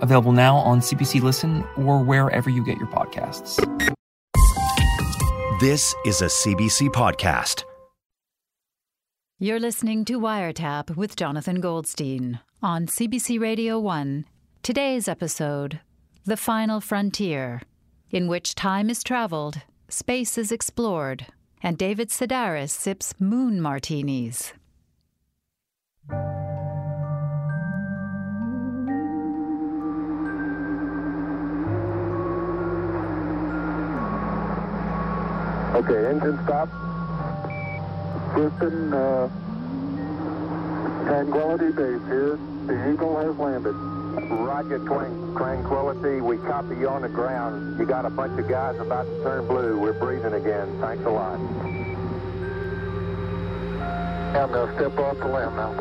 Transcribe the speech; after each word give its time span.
available 0.00 0.32
now 0.32 0.56
on 0.56 0.80
CBC 0.80 1.22
Listen 1.22 1.64
or 1.76 2.02
wherever 2.02 2.50
you 2.50 2.64
get 2.64 2.78
your 2.78 2.88
podcasts. 2.88 3.56
This 5.60 5.94
is 6.06 6.22
a 6.22 6.26
CBC 6.26 6.88
podcast. 6.88 7.64
You're 9.38 9.60
listening 9.60 10.04
to 10.06 10.18
Wiretap 10.18 10.96
with 10.96 11.16
Jonathan 11.16 11.60
Goldstein 11.60 12.40
on 12.62 12.86
CBC 12.86 13.40
Radio 13.40 13.78
1. 13.78 14.24
Today's 14.62 15.08
episode 15.08 15.80
The 16.24 16.36
Final 16.36 16.80
Frontier, 16.80 17.62
in 18.10 18.26
which 18.26 18.54
time 18.54 18.90
is 18.90 19.02
traveled, 19.02 19.62
space 19.88 20.36
is 20.36 20.52
explored, 20.52 21.26
and 21.62 21.78
David 21.78 22.10
Sedaris 22.10 22.70
sips 22.70 23.14
moon 23.18 23.60
martinis. 23.60 24.52
Okay, 35.80 36.10
engine 36.10 36.38
stop. 36.44 36.68
Houston, 38.34 38.92
uh, 38.92 39.28
Tranquility 41.06 41.72
Base 41.72 42.04
here. 42.06 42.38
The 42.66 42.92
Eagle 42.92 43.16
has 43.16 43.34
landed. 43.38 43.72
Roger, 44.30 44.78
Twan- 44.80 45.34
Tranquility. 45.38 46.20
We 46.20 46.36
copy 46.36 46.76
you 46.76 46.88
on 46.90 47.00
the 47.00 47.08
ground. 47.08 47.78
You 47.78 47.86
got 47.86 48.04
a 48.04 48.10
bunch 48.10 48.38
of 48.38 48.46
guys 48.46 48.78
about 48.78 49.06
to 49.06 49.22
turn 49.22 49.46
blue. 49.46 49.78
We're 49.80 49.94
breathing 49.94 50.34
again. 50.34 50.68
Thanks 50.82 51.02
a 51.06 51.10
lot. 51.10 51.40
I'm 54.36 54.52
going 54.52 54.68
to 54.68 54.74
step 54.74 54.98
off 54.98 55.16
the 55.16 55.28
limb 55.28 55.56
now. 55.56 55.72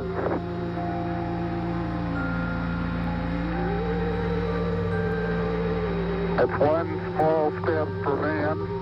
That's 6.38 6.58
one 6.58 6.88
small 7.16 7.52
step 7.64 7.88
for 8.02 8.16
man, 8.16 8.79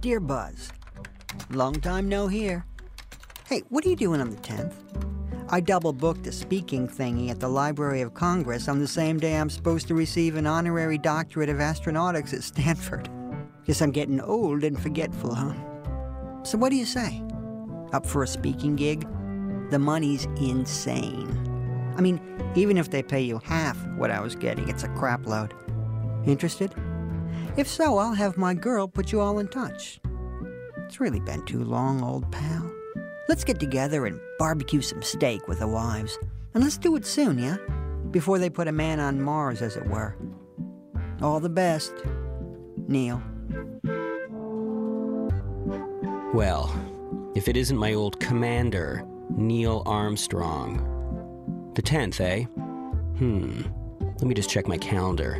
Dear 0.00 0.20
Buzz, 0.20 0.72
long 1.50 1.74
time 1.74 2.08
no 2.08 2.26
hear. 2.28 2.64
Hey, 3.46 3.64
what 3.68 3.84
are 3.84 3.90
you 3.90 3.96
doing 3.96 4.22
on 4.22 4.30
the 4.30 4.36
10th? 4.36 5.17
I 5.50 5.60
double 5.60 5.94
booked 5.94 6.26
a 6.26 6.32
speaking 6.32 6.86
thingy 6.86 7.30
at 7.30 7.40
the 7.40 7.48
Library 7.48 8.02
of 8.02 8.12
Congress 8.12 8.68
on 8.68 8.80
the 8.80 8.86
same 8.86 9.18
day 9.18 9.34
I'm 9.34 9.48
supposed 9.48 9.88
to 9.88 9.94
receive 9.94 10.36
an 10.36 10.46
honorary 10.46 10.98
doctorate 10.98 11.48
of 11.48 11.56
astronautics 11.56 12.34
at 12.34 12.42
Stanford. 12.42 13.08
Guess 13.64 13.80
I'm 13.80 13.90
getting 13.90 14.20
old 14.20 14.62
and 14.62 14.78
forgetful, 14.78 15.34
huh? 15.34 15.54
So, 16.42 16.58
what 16.58 16.68
do 16.68 16.76
you 16.76 16.84
say? 16.84 17.22
Up 17.94 18.04
for 18.04 18.22
a 18.22 18.26
speaking 18.26 18.76
gig? 18.76 19.08
The 19.70 19.78
money's 19.78 20.26
insane. 20.38 21.94
I 21.96 22.02
mean, 22.02 22.20
even 22.54 22.76
if 22.76 22.90
they 22.90 23.02
pay 23.02 23.22
you 23.22 23.40
half 23.42 23.78
what 23.96 24.10
I 24.10 24.20
was 24.20 24.36
getting, 24.36 24.68
it's 24.68 24.84
a 24.84 24.88
crap 24.88 25.26
load. 25.26 25.54
Interested? 26.26 26.74
If 27.56 27.66
so, 27.66 27.96
I'll 27.96 28.12
have 28.12 28.36
my 28.36 28.52
girl 28.52 28.86
put 28.86 29.12
you 29.12 29.20
all 29.20 29.38
in 29.38 29.48
touch. 29.48 29.98
It's 30.84 31.00
really 31.00 31.20
been 31.20 31.44
too 31.46 31.64
long, 31.64 32.02
old 32.02 32.30
pal. 32.30 32.70
Let's 33.28 33.44
get 33.44 33.60
together 33.60 34.06
and 34.06 34.18
barbecue 34.38 34.80
some 34.80 35.02
steak 35.02 35.48
with 35.48 35.58
the 35.58 35.68
wives. 35.68 36.18
And 36.54 36.64
let's 36.64 36.78
do 36.78 36.96
it 36.96 37.04
soon, 37.04 37.38
yeah? 37.38 37.58
Before 38.10 38.38
they 38.38 38.48
put 38.48 38.68
a 38.68 38.72
man 38.72 39.00
on 39.00 39.20
Mars, 39.20 39.60
as 39.60 39.76
it 39.76 39.86
were. 39.86 40.16
All 41.20 41.38
the 41.38 41.50
best, 41.50 41.92
Neil. 42.86 43.22
Well, 46.32 46.74
if 47.34 47.48
it 47.48 47.56
isn't 47.56 47.76
my 47.76 47.92
old 47.92 48.18
commander, 48.18 49.04
Neil 49.28 49.82
Armstrong. 49.84 51.72
The 51.74 51.82
10th, 51.82 52.20
eh? 52.20 52.44
Hmm. 53.18 53.62
Let 54.00 54.22
me 54.22 54.34
just 54.34 54.48
check 54.48 54.66
my 54.66 54.78
calendar. 54.78 55.38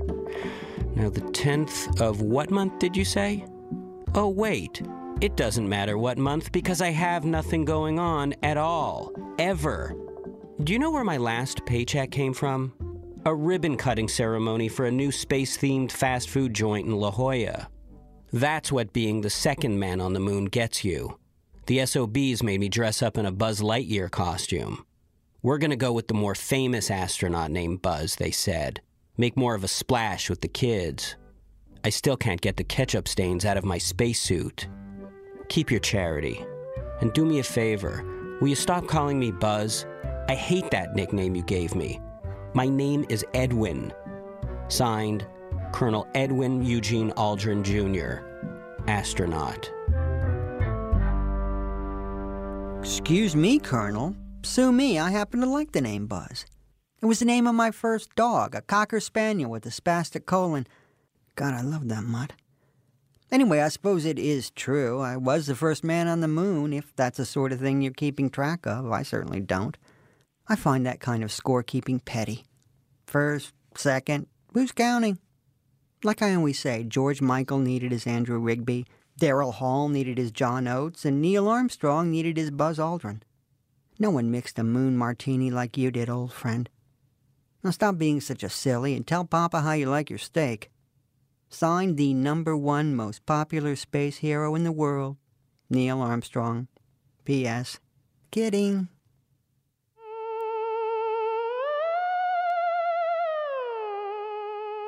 Now, 0.95 1.09
the 1.09 1.23
10th 1.23 2.01
of 2.03 2.21
what 2.21 2.51
month 2.51 2.79
did 2.81 2.97
you 2.97 3.05
say? 3.05 3.47
Oh, 4.15 4.29
wait. 4.29 4.83
It 5.21 5.37
doesn't 5.37 5.69
matter 5.69 5.99
what 5.99 6.17
month 6.17 6.53
because 6.53 6.81
I 6.81 6.91
have 6.91 7.25
nothing 7.25 7.65
going 7.65 7.99
on 7.99 8.35
at 8.45 8.57
all. 8.57 9.13
Ever. 9.41 9.97
Do 10.63 10.73
you 10.73 10.79
know 10.79 10.93
where 10.93 11.03
my 11.03 11.17
last 11.17 11.67
paycheck 11.67 12.13
came 12.13 12.33
from? 12.33 12.73
A 13.27 13.35
ribbon 13.35 13.77
cutting 13.77 14.07
ceremony 14.07 14.69
for 14.69 14.87
a 14.87 14.93
new 14.93 15.11
space 15.11 15.59
themed 15.59 15.91
fast 15.91 16.31
food 16.31 16.55
joint 16.55 16.87
in 16.87 16.95
La 16.95 17.11
Jolla. 17.11 17.69
That's 18.33 18.71
what 18.71 18.93
being 18.93 19.21
the 19.21 19.31
second 19.31 19.81
man 19.81 20.01
on 20.01 20.13
the 20.13 20.21
moon 20.21 20.45
gets 20.45 20.85
you. 20.85 21.19
The 21.67 21.85
SOBs 21.85 22.45
made 22.45 22.61
me 22.61 22.69
dress 22.69 23.03
up 23.03 23.19
in 23.19 23.27
a 23.27 23.33
Buzz 23.33 23.61
Lightyear 23.61 24.09
costume. 24.13 24.85
We're 25.43 25.59
gonna 25.59 25.75
go 25.75 25.93
with 25.93 26.07
the 26.07 26.15
more 26.15 26.37
famous 26.37 26.93
astronaut 26.93 27.51
named 27.51 27.83
Buzz, 27.83 28.15
they 28.15 28.31
said. 28.31 28.83
Make 29.17 29.37
more 29.37 29.57
of 29.57 29.65
a 29.65 29.69
splash 29.69 30.31
with 30.31 30.43
the 30.43 30.49
kids. 30.49 31.17
I 31.83 31.91
still 31.91 32.17
can't 32.17 32.41
get 32.41 32.57
the 32.57 32.63
ketchup 32.63 33.09
stains 33.09 33.45
out 33.45 33.57
of 33.57 33.65
my 33.65 33.79
spacesuit. 33.79 34.69
Keep 35.49 35.71
your 35.71 35.81
charity. 35.81 36.45
And 37.01 37.13
do 37.13 37.25
me 37.25 37.39
a 37.39 37.45
favor 37.45 38.05
will 38.41 38.49
you 38.49 38.55
stop 38.55 38.87
calling 38.87 39.19
me 39.19 39.33
Buzz? 39.33 39.87
I 40.29 40.35
hate 40.35 40.71
that 40.71 40.95
nickname 40.95 41.35
you 41.35 41.43
gave 41.43 41.75
me. 41.75 42.01
My 42.55 42.69
name 42.69 43.05
is 43.09 43.25
Edwin. 43.35 43.93
Signed, 44.69 45.27
Colonel 45.73 46.07
Edwin 46.15 46.65
Eugene 46.65 47.11
Aldrin 47.13 47.63
Jr., 47.63 48.25
astronaut. 48.89 49.73
Excuse 52.81 53.35
me, 53.35 53.59
Colonel. 53.59 54.15
Sue 54.43 54.71
me, 54.71 54.99
I 54.99 55.11
happen 55.11 55.41
to 55.41 55.47
like 55.47 55.73
the 55.73 55.81
name 55.81 56.07
Buzz. 56.07 56.47
It 57.03 57.07
was 57.07 57.19
the 57.19 57.25
name 57.25 57.47
of 57.47 57.55
my 57.55 57.71
first 57.71 58.15
dog, 58.15 58.55
a 58.55 58.61
Cocker 58.61 59.01
Spaniel 59.01 59.51
with 59.51 59.67
a 59.67 59.71
spastic 59.71 60.27
colon. 60.27 60.67
God, 61.37 61.55
I 61.55 61.63
love 61.63 61.89
that 61.89 62.05
mutt. 62.05 62.33
Anyway, 63.31 63.61
I 63.61 63.69
suppose 63.69 64.05
it 64.05 64.19
is 64.19 64.51
true. 64.51 65.01
I 65.01 65.17
was 65.17 65.47
the 65.47 65.55
first 65.55 65.85
man 65.85 66.09
on 66.09 66.21
the 66.21 66.29
moon, 66.29 66.73
if 66.73 66.95
that's 66.97 67.19
the 67.19 67.27
sort 67.27 67.53
of 67.53 67.61
thing 67.61 67.83
you're 67.83 67.93
keeping 67.93 68.31
track 68.31 68.67
of. 68.67 68.91
I 68.91 69.03
certainly 69.03 69.41
don't. 69.41 69.77
I 70.49 70.57
find 70.57 70.87
that 70.87 71.01
kind 71.01 71.23
of 71.23 71.31
scorekeeping 71.31 72.05
petty. 72.05 72.45
First, 73.07 73.53
second, 73.77 74.27
who's 74.55 74.73
counting? 74.73 75.19
Like 76.03 76.23
I 76.23 76.35
always 76.35 76.59
say, 76.59 76.85
George 76.85 77.21
Michael 77.21 77.59
needed 77.59 77.93
his 77.93 78.07
Andrew 78.07 78.41
Ridgeley, 78.41 78.87
Daryl 79.21 79.53
Hall 79.53 79.89
needed 79.89 80.17
his 80.17 80.31
John 80.31 80.67
Oates, 80.69 81.05
and 81.05 81.21
Neil 81.21 81.49
Armstrong 81.49 82.11
needed 82.11 82.37
his 82.37 82.51
Buzz 82.51 82.79
Aldrin. 82.79 83.21
No 83.99 84.11
one 84.11 84.31
mixed 84.31 84.59
a 84.59 84.65
moon 84.65 84.97
martini 84.97 85.51
like 85.51 85.77
you 85.77 85.91
did, 85.91 86.09
old 86.09 86.33
friend. 86.33 86.71
Now 87.65 87.73
stop 87.73 87.99
being 87.99 88.21
such 88.21 88.45
a 88.45 88.49
silly 88.49 88.95
and 88.95 89.07
tell 89.07 89.25
Papa 89.25 89.61
how 89.61 89.73
you 89.73 89.91
like 89.91 90.09
your 90.09 90.21
steak. 90.21 90.71
Signed 91.51 91.97
the 91.97 92.13
number 92.13 92.57
one 92.57 92.95
most 92.95 93.25
popular 93.25 93.75
space 93.75 94.19
hero 94.19 94.55
in 94.55 94.65
the 94.65 94.73
world, 94.73 95.17
Neil 95.71 96.01
Armstrong. 96.01 96.69
P.S. 97.25 97.79
Kidding. 98.31 98.89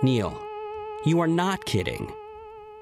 Neil, 0.02 0.40
you 1.04 1.20
are 1.20 1.26
not 1.26 1.64
kidding. 1.66 2.10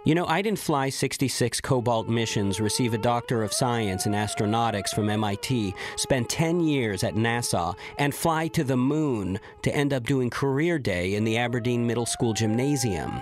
You 0.05 0.15
know, 0.15 0.27
I 0.27 0.43
didn't 0.43 0.61
fly 0.61 0.89
66 0.89 1.61
Cobalt 1.61 2.09
missions, 2.09 2.61
receive 2.61 2.95
a 2.95 2.99
Doctor 2.99 3.43
of 3.43 3.53
Science 3.53 4.07
in 4.07 4.13
Astronautics 4.13 4.95
from 4.95 5.11
MIT, 5.11 5.75
spend 5.97 6.29
10 6.29 6.61
years 6.61 7.03
at 7.05 7.15
NASA, 7.15 7.75
and 7.99 8.15
fly 8.15 8.49
to 8.49 8.65
the 8.65 8.77
moon 8.77 9.39
to 9.63 9.75
end 9.75 9.93
up 9.93 10.05
doing 10.05 10.31
career 10.31 10.79
day 10.79 11.15
in 11.15 11.25
the 11.25 11.37
Aberdeen 11.37 11.87
Middle 11.87 12.07
School 12.07 12.33
Gymnasium. 12.33 13.21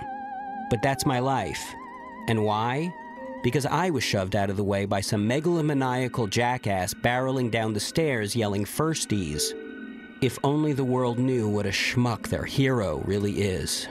But 0.69 0.81
that's 0.81 1.05
my 1.05 1.19
life. 1.19 1.73
And 2.27 2.43
why? 2.43 2.93
Because 3.43 3.65
I 3.65 3.89
was 3.89 4.03
shoved 4.03 4.35
out 4.35 4.49
of 4.49 4.57
the 4.57 4.63
way 4.63 4.85
by 4.85 5.01
some 5.01 5.27
megalomaniacal 5.27 6.29
jackass 6.29 6.93
barreling 6.93 7.51
down 7.51 7.73
the 7.73 7.79
stairs 7.79 8.35
yelling 8.35 8.65
firsties. 8.65 9.53
If 10.21 10.39
only 10.43 10.73
the 10.73 10.83
world 10.83 11.19
knew 11.19 11.47
what 11.47 11.65
a 11.65 11.69
schmuck 11.69 12.27
their 12.27 12.43
hero 12.43 13.01
really 13.05 13.41
is. 13.41 13.87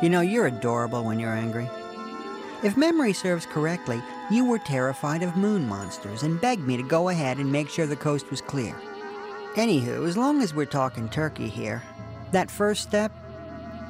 You 0.00 0.08
know, 0.08 0.20
you're 0.20 0.46
adorable 0.46 1.04
when 1.04 1.18
you're 1.18 1.34
angry. 1.34 1.68
If 2.62 2.76
memory 2.76 3.12
serves 3.12 3.46
correctly, 3.46 4.02
you 4.30 4.44
were 4.44 4.58
terrified 4.58 5.22
of 5.22 5.36
moon 5.36 5.68
monsters 5.68 6.22
and 6.22 6.40
begged 6.40 6.66
me 6.66 6.76
to 6.76 6.82
go 6.82 7.08
ahead 7.08 7.38
and 7.38 7.50
make 7.50 7.68
sure 7.68 7.86
the 7.86 7.96
coast 7.96 8.30
was 8.30 8.40
clear. 8.40 8.74
Anywho, 9.54 10.06
as 10.06 10.16
long 10.16 10.42
as 10.42 10.54
we're 10.54 10.66
talking 10.66 11.08
turkey 11.08 11.48
here, 11.48 11.82
that 12.32 12.50
first 12.50 12.82
step, 12.82 13.12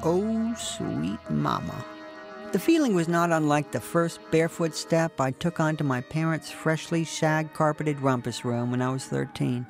oh 0.03 0.53
sweet 0.55 1.19
mama. 1.29 1.85
The 2.51 2.59
feeling 2.59 2.95
was 2.95 3.07
not 3.07 3.31
unlike 3.31 3.71
the 3.71 3.79
first 3.79 4.19
barefoot 4.31 4.73
step 4.75 5.21
I 5.21 5.31
took 5.31 5.59
onto 5.59 5.83
my 5.83 6.01
parents' 6.01 6.49
freshly 6.49 7.03
shag 7.03 7.53
carpeted 7.53 7.99
rumpus 8.01 8.43
room 8.43 8.71
when 8.71 8.81
I 8.81 8.89
was 8.89 9.05
13. 9.05 9.67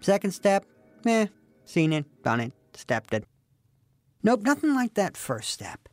Second 0.00 0.30
step, 0.30 0.64
eh, 1.04 1.26
seen 1.64 1.92
it, 1.92 2.04
done 2.22 2.38
it, 2.38 2.52
stepped 2.74 3.12
it. 3.12 3.24
Nope, 4.22 4.42
nothing 4.42 4.74
like 4.74 4.94
that 4.94 5.16
first 5.16 5.50
step. 5.50 5.88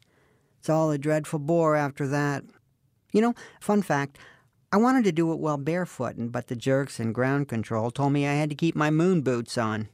It's 0.59 0.69
all 0.69 0.91
a 0.91 0.99
dreadful 0.99 1.39
bore 1.39 1.75
after 1.75 2.07
that. 2.09 2.43
You 3.11 3.21
know, 3.21 3.33
fun 3.59 3.81
fact, 3.81 4.19
I 4.73 4.77
wanted 4.77 5.03
to 5.03 5.11
do 5.11 5.31
it 5.31 5.37
while 5.37 5.59
barefooting, 5.59 6.31
but 6.31 6.47
the 6.47 6.55
jerks 6.55 6.99
in 6.99 7.13
ground 7.13 7.47
control 7.47 7.91
told 7.91 8.11
me 8.11 8.25
I 8.25 8.33
had 8.33 8.49
to 8.49 8.55
keep 8.55 8.75
my 8.75 8.89
moon 8.89 9.21
boots 9.21 9.55
on. 9.55 9.87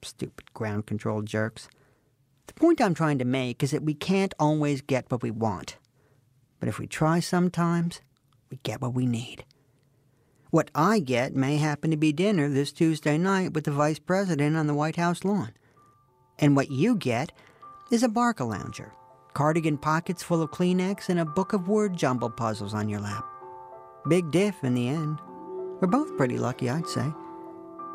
Stupid 0.00 0.54
ground 0.54 0.86
control 0.86 1.20
jerks. 1.20 1.68
The 2.46 2.54
point 2.54 2.80
I'm 2.80 2.94
trying 2.94 3.18
to 3.18 3.26
make 3.26 3.62
is 3.62 3.72
that 3.72 3.82
we 3.82 3.92
can't 3.92 4.32
always 4.38 4.80
get 4.80 5.10
what 5.10 5.22
we 5.22 5.30
want. 5.30 5.76
But 6.58 6.70
if 6.70 6.78
we 6.78 6.86
try 6.86 7.20
sometimes, 7.20 8.00
we 8.48 8.58
get 8.62 8.80
what 8.80 8.94
we 8.94 9.04
need. 9.04 9.44
What 10.48 10.70
I 10.74 10.98
get 10.98 11.36
may 11.36 11.58
happen 11.58 11.90
to 11.90 11.98
be 11.98 12.14
dinner 12.14 12.48
this 12.48 12.72
Tuesday 12.72 13.18
night 13.18 13.52
with 13.52 13.64
the 13.64 13.70
Vice 13.70 13.98
President 13.98 14.56
on 14.56 14.66
the 14.66 14.72
White 14.72 14.96
House 14.96 15.26
lawn. 15.26 15.52
And 16.38 16.56
what 16.56 16.70
you 16.70 16.96
get 16.96 17.32
is 17.92 18.02
a 18.02 18.08
Barca 18.08 18.44
lounger, 18.44 18.94
cardigan 19.34 19.76
pockets 19.76 20.22
full 20.22 20.40
of 20.40 20.52
Kleenex, 20.52 21.10
and 21.10 21.20
a 21.20 21.26
book 21.26 21.52
of 21.52 21.68
word 21.68 21.94
jumble 21.94 22.30
puzzles 22.30 22.72
on 22.72 22.88
your 22.88 23.00
lap. 23.00 23.26
Big 24.08 24.30
diff 24.30 24.62
in 24.62 24.74
the 24.74 24.88
end. 24.88 25.20
We're 25.80 25.88
both 25.88 26.16
pretty 26.16 26.38
lucky, 26.38 26.70
I'd 26.70 26.86
say. 26.86 27.12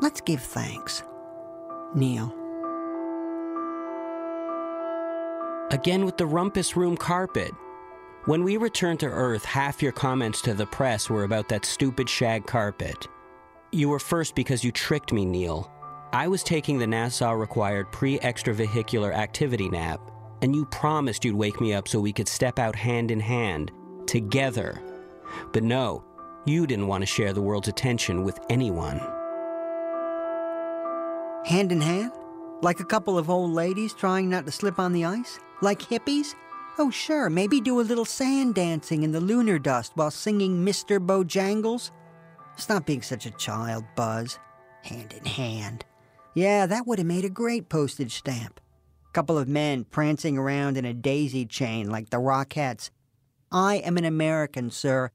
Let's 0.00 0.20
give 0.20 0.42
thanks. 0.42 1.02
Neil. 1.94 2.34
Again 5.70 6.04
with 6.04 6.18
the 6.18 6.26
rumpus 6.26 6.76
room 6.76 6.96
carpet. 6.96 7.52
When 8.26 8.44
we 8.44 8.56
returned 8.56 9.00
to 9.00 9.06
Earth, 9.06 9.44
half 9.44 9.82
your 9.82 9.92
comments 9.92 10.42
to 10.42 10.54
the 10.54 10.66
press 10.66 11.08
were 11.08 11.24
about 11.24 11.48
that 11.48 11.64
stupid 11.64 12.08
shag 12.08 12.46
carpet. 12.46 13.08
You 13.72 13.88
were 13.88 13.98
first 13.98 14.34
because 14.34 14.62
you 14.62 14.70
tricked 14.70 15.12
me, 15.12 15.24
Neil. 15.24 15.70
I 16.12 16.28
was 16.28 16.42
taking 16.42 16.78
the 16.78 16.86
NASA 16.86 17.36
required 17.38 17.90
pre 17.90 18.18
extravehicular 18.18 19.14
activity 19.14 19.70
nap, 19.70 20.00
and 20.42 20.54
you 20.54 20.66
promised 20.66 21.24
you'd 21.24 21.34
wake 21.34 21.58
me 21.58 21.72
up 21.72 21.88
so 21.88 21.98
we 21.98 22.12
could 22.12 22.28
step 22.28 22.58
out 22.58 22.76
hand 22.76 23.10
in 23.10 23.18
hand, 23.18 23.72
together. 24.06 24.78
But 25.52 25.62
no, 25.62 26.04
you 26.44 26.66
didn't 26.66 26.88
want 26.88 27.02
to 27.02 27.06
share 27.06 27.32
the 27.32 27.42
world's 27.42 27.68
attention 27.68 28.24
with 28.24 28.38
anyone. 28.50 28.98
Hand 31.44 31.72
in 31.72 31.80
hand? 31.80 32.12
Like 32.62 32.80
a 32.80 32.84
couple 32.84 33.18
of 33.18 33.28
old 33.28 33.52
ladies 33.52 33.92
trying 33.92 34.30
not 34.30 34.46
to 34.46 34.52
slip 34.52 34.78
on 34.78 34.92
the 34.92 35.04
ice? 35.04 35.38
Like 35.60 35.80
hippies? 35.80 36.34
Oh, 36.78 36.90
sure, 36.90 37.28
maybe 37.28 37.60
do 37.60 37.80
a 37.80 37.82
little 37.82 38.04
sand 38.04 38.54
dancing 38.54 39.02
in 39.02 39.12
the 39.12 39.20
lunar 39.20 39.58
dust 39.58 39.92
while 39.94 40.10
singing 40.10 40.64
Mr. 40.64 41.04
Bojangles? 41.04 41.90
Stop 42.56 42.86
being 42.86 43.02
such 43.02 43.26
a 43.26 43.30
child, 43.32 43.84
Buzz. 43.96 44.38
Hand 44.82 45.12
in 45.12 45.24
hand. 45.24 45.84
Yeah, 46.34 46.66
that 46.66 46.86
would 46.86 46.98
have 46.98 47.06
made 47.06 47.24
a 47.24 47.30
great 47.30 47.68
postage 47.68 48.14
stamp. 48.14 48.60
Couple 49.12 49.36
of 49.36 49.48
men 49.48 49.84
prancing 49.84 50.38
around 50.38 50.78
in 50.78 50.86
a 50.86 50.94
daisy 50.94 51.44
chain 51.44 51.90
like 51.90 52.08
the 52.08 52.16
Rockettes. 52.16 52.90
I 53.50 53.76
am 53.76 53.98
an 53.98 54.06
American, 54.06 54.70
sir, 54.70 55.10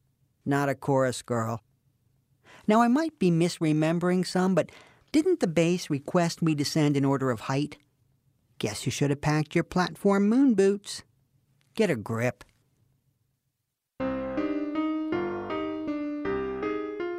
not 0.47 0.69
a 0.69 0.75
chorus 0.75 1.21
girl. 1.21 1.61
Now, 2.67 2.81
I 2.81 2.87
might 2.87 3.17
be 3.19 3.31
misremembering 3.31 4.25
some, 4.25 4.55
but 4.55 4.71
didn't 5.11 5.39
the 5.39 5.47
base 5.47 5.89
request 5.89 6.41
we 6.41 6.55
descend 6.55 6.97
in 6.97 7.05
order 7.05 7.31
of 7.31 7.41
height? 7.41 7.77
Guess 8.59 8.85
you 8.85 8.91
should 8.91 9.09
have 9.09 9.21
packed 9.21 9.55
your 9.55 9.63
platform 9.63 10.27
moon 10.27 10.53
boots. 10.53 11.03
Get 11.75 11.89
a 11.89 11.95
grip. 11.95 12.43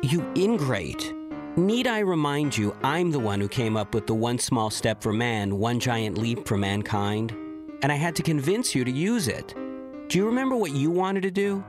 You 0.02 0.24
ingrate. 0.36 1.14
Need 1.56 1.86
I 1.86 1.98
remind 2.00 2.56
you, 2.56 2.76
I'm 2.82 3.10
the 3.10 3.18
one 3.18 3.40
who 3.40 3.48
came 3.48 3.76
up 3.76 3.94
with 3.94 4.06
the 4.06 4.14
one 4.14 4.38
small 4.38 4.70
step 4.70 5.02
for 5.02 5.12
man, 5.12 5.58
one 5.58 5.80
giant 5.80 6.16
leap 6.16 6.46
for 6.46 6.56
mankind? 6.56 7.32
And 7.82 7.90
I 7.90 7.96
had 7.96 8.16
to 8.16 8.22
convince 8.22 8.74
you 8.74 8.84
to 8.84 8.90
use 8.90 9.28
it. 9.28 9.54
Do 10.08 10.18
you 10.18 10.26
remember 10.26 10.56
what 10.56 10.72
you 10.72 10.90
wanted 10.90 11.22
to 11.22 11.30
do? 11.30 11.64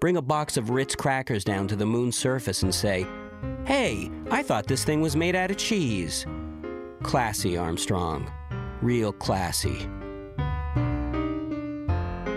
Bring 0.00 0.16
a 0.18 0.22
box 0.22 0.56
of 0.56 0.70
Ritz 0.70 0.94
crackers 0.94 1.42
down 1.42 1.68
to 1.68 1.76
the 1.76 1.86
moon's 1.86 2.18
surface 2.18 2.62
and 2.62 2.74
say, 2.74 3.06
Hey, 3.64 4.10
I 4.30 4.42
thought 4.42 4.66
this 4.66 4.84
thing 4.84 5.00
was 5.00 5.16
made 5.16 5.34
out 5.34 5.50
of 5.50 5.56
cheese. 5.56 6.26
Classy, 7.02 7.56
Armstrong. 7.56 8.30
Real 8.82 9.12
classy. 9.12 9.88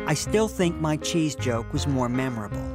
I 0.07 0.13
still 0.15 0.47
think 0.47 0.79
my 0.79 0.97
cheese 0.97 1.35
joke 1.35 1.71
was 1.73 1.85
more 1.85 2.07
memorable. 2.09 2.65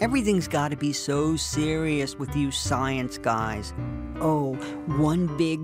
Everything's 0.00 0.46
got 0.46 0.70
to 0.70 0.76
be 0.76 0.92
so 0.92 1.34
serious 1.36 2.16
with 2.16 2.34
you 2.36 2.52
science 2.52 3.18
guys. 3.18 3.74
Oh, 4.20 4.54
one 4.86 5.36
big 5.36 5.60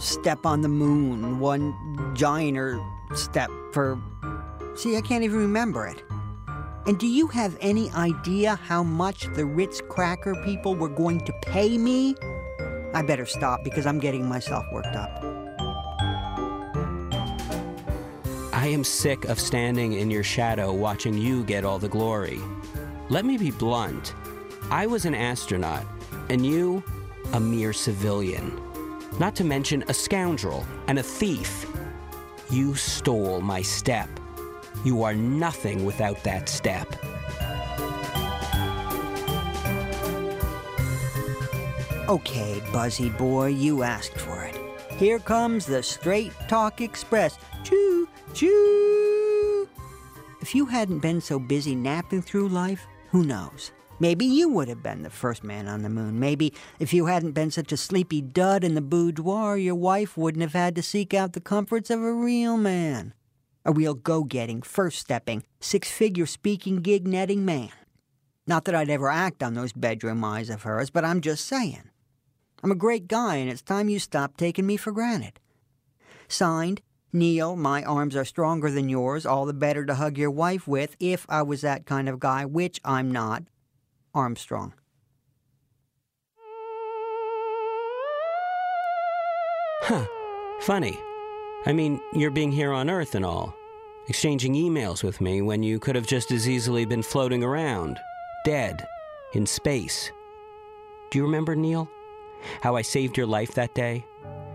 step 0.00 0.46
on 0.46 0.62
the 0.62 0.68
moon, 0.68 1.38
one 1.38 1.74
gianter 2.14 2.82
step 3.14 3.50
for. 3.72 4.00
See, 4.74 4.96
I 4.96 5.02
can't 5.02 5.22
even 5.22 5.38
remember 5.38 5.86
it. 5.86 6.02
And 6.88 6.98
do 6.98 7.06
you 7.06 7.26
have 7.26 7.54
any 7.60 7.90
idea 7.90 8.54
how 8.54 8.82
much 8.82 9.26
the 9.34 9.44
Ritz 9.44 9.82
cracker 9.90 10.34
people 10.42 10.74
were 10.74 10.88
going 10.88 11.20
to 11.20 11.34
pay 11.42 11.76
me? 11.76 12.14
I 12.94 13.02
better 13.02 13.26
stop 13.26 13.62
because 13.62 13.84
I'm 13.84 13.98
getting 13.98 14.26
myself 14.26 14.64
worked 14.72 14.96
up. 14.96 15.22
I 18.54 18.68
am 18.68 18.84
sick 18.84 19.26
of 19.26 19.38
standing 19.38 19.92
in 19.92 20.10
your 20.10 20.22
shadow 20.22 20.72
watching 20.72 21.12
you 21.12 21.44
get 21.44 21.62
all 21.62 21.78
the 21.78 21.90
glory. 21.90 22.40
Let 23.10 23.26
me 23.26 23.36
be 23.36 23.50
blunt. 23.50 24.14
I 24.70 24.86
was 24.86 25.04
an 25.04 25.14
astronaut, 25.14 25.84
and 26.30 26.46
you, 26.46 26.82
a 27.34 27.38
mere 27.38 27.74
civilian. 27.74 28.58
Not 29.18 29.36
to 29.36 29.44
mention 29.44 29.84
a 29.88 29.94
scoundrel 29.94 30.64
and 30.86 30.98
a 30.98 31.02
thief. 31.02 31.66
You 32.48 32.74
stole 32.76 33.42
my 33.42 33.60
step. 33.60 34.08
You 34.84 35.02
are 35.02 35.14
nothing 35.14 35.84
without 35.84 36.22
that 36.24 36.48
step. 36.48 36.86
Okay, 42.08 42.62
Buzzy 42.72 43.10
boy, 43.10 43.48
you 43.48 43.82
asked 43.82 44.18
for 44.18 44.42
it. 44.44 44.56
Here 44.96 45.18
comes 45.18 45.66
the 45.66 45.82
Straight 45.82 46.32
Talk 46.48 46.80
Express. 46.80 47.38
Choo, 47.64 48.08
choo. 48.32 49.68
If 50.40 50.54
you 50.54 50.64
hadn't 50.64 51.00
been 51.00 51.20
so 51.20 51.38
busy 51.38 51.74
napping 51.74 52.22
through 52.22 52.48
life, 52.48 52.86
who 53.10 53.24
knows? 53.24 53.72
Maybe 54.00 54.24
you 54.24 54.48
would 54.48 54.68
have 54.68 54.82
been 54.82 55.02
the 55.02 55.10
first 55.10 55.44
man 55.44 55.68
on 55.68 55.82
the 55.82 55.90
moon. 55.90 56.18
Maybe 56.18 56.54
if 56.78 56.94
you 56.94 57.06
hadn't 57.06 57.32
been 57.32 57.50
such 57.50 57.72
a 57.72 57.76
sleepy 57.76 58.22
dud 58.22 58.64
in 58.64 58.74
the 58.74 58.80
boudoir, 58.80 59.58
your 59.58 59.74
wife 59.74 60.16
wouldn't 60.16 60.42
have 60.42 60.52
had 60.52 60.76
to 60.76 60.82
seek 60.82 61.12
out 61.12 61.32
the 61.32 61.40
comforts 61.40 61.90
of 61.90 62.00
a 62.00 62.12
real 62.12 62.56
man. 62.56 63.12
A 63.68 63.72
real 63.72 63.92
go 63.92 64.24
getting, 64.24 64.62
first 64.62 64.98
stepping, 64.98 65.44
six 65.60 65.90
figure 65.90 66.24
speaking 66.24 66.76
gig 66.76 67.06
netting 67.06 67.44
man. 67.44 67.68
Not 68.46 68.64
that 68.64 68.74
I'd 68.74 68.88
ever 68.88 69.10
act 69.10 69.42
on 69.42 69.52
those 69.52 69.74
bedroom 69.74 70.24
eyes 70.24 70.48
of 70.48 70.62
hers, 70.62 70.88
but 70.88 71.04
I'm 71.04 71.20
just 71.20 71.44
saying. 71.44 71.90
I'm 72.62 72.70
a 72.70 72.74
great 72.74 73.08
guy, 73.08 73.36
and 73.36 73.50
it's 73.50 73.60
time 73.60 73.90
you 73.90 73.98
stop 73.98 74.38
taking 74.38 74.64
me 74.64 74.78
for 74.78 74.90
granted. 74.90 75.38
Signed, 76.28 76.80
Neil, 77.12 77.56
my 77.56 77.84
arms 77.84 78.16
are 78.16 78.24
stronger 78.24 78.70
than 78.70 78.88
yours, 78.88 79.26
all 79.26 79.44
the 79.44 79.52
better 79.52 79.84
to 79.84 79.96
hug 79.96 80.16
your 80.16 80.30
wife 80.30 80.66
with 80.66 80.96
if 80.98 81.26
I 81.28 81.42
was 81.42 81.60
that 81.60 81.84
kind 81.84 82.08
of 82.08 82.18
guy, 82.18 82.46
which 82.46 82.80
I'm 82.86 83.12
not. 83.12 83.42
Armstrong. 84.14 84.72
Huh. 89.82 90.06
Funny. 90.60 90.98
I 91.66 91.74
mean, 91.74 92.00
you're 92.14 92.30
being 92.30 92.52
here 92.52 92.72
on 92.72 92.88
Earth 92.88 93.14
and 93.14 93.26
all, 93.26 93.54
exchanging 94.08 94.54
emails 94.54 95.04
with 95.04 95.20
me 95.20 95.42
when 95.42 95.62
you 95.62 95.78
could 95.78 95.94
have 95.94 96.06
just 96.06 96.30
as 96.32 96.48
easily 96.48 96.84
been 96.84 97.02
floating 97.02 97.44
around, 97.44 97.98
dead, 98.44 98.86
in 99.34 99.46
space. 99.46 100.10
Do 101.10 101.18
you 101.18 101.24
remember, 101.24 101.54
Neil? 101.54 101.88
How 102.62 102.76
I 102.76 102.82
saved 102.82 103.16
your 103.16 103.26
life 103.26 103.52
that 103.54 103.74
day? 103.74 104.04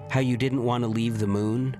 How 0.09 0.19
you 0.19 0.37
didn't 0.37 0.63
want 0.63 0.83
to 0.83 0.87
leave 0.87 1.19
the 1.19 1.27
moon? 1.27 1.77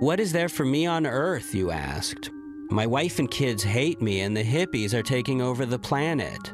What 0.00 0.20
is 0.20 0.32
there 0.32 0.48
for 0.48 0.64
me 0.64 0.86
on 0.86 1.06
Earth, 1.06 1.54
you 1.54 1.70
asked? 1.70 2.30
My 2.70 2.86
wife 2.86 3.18
and 3.18 3.30
kids 3.30 3.62
hate 3.62 4.00
me, 4.00 4.20
and 4.20 4.36
the 4.36 4.44
hippies 4.44 4.94
are 4.94 5.02
taking 5.02 5.42
over 5.42 5.66
the 5.66 5.78
planet. 5.78 6.52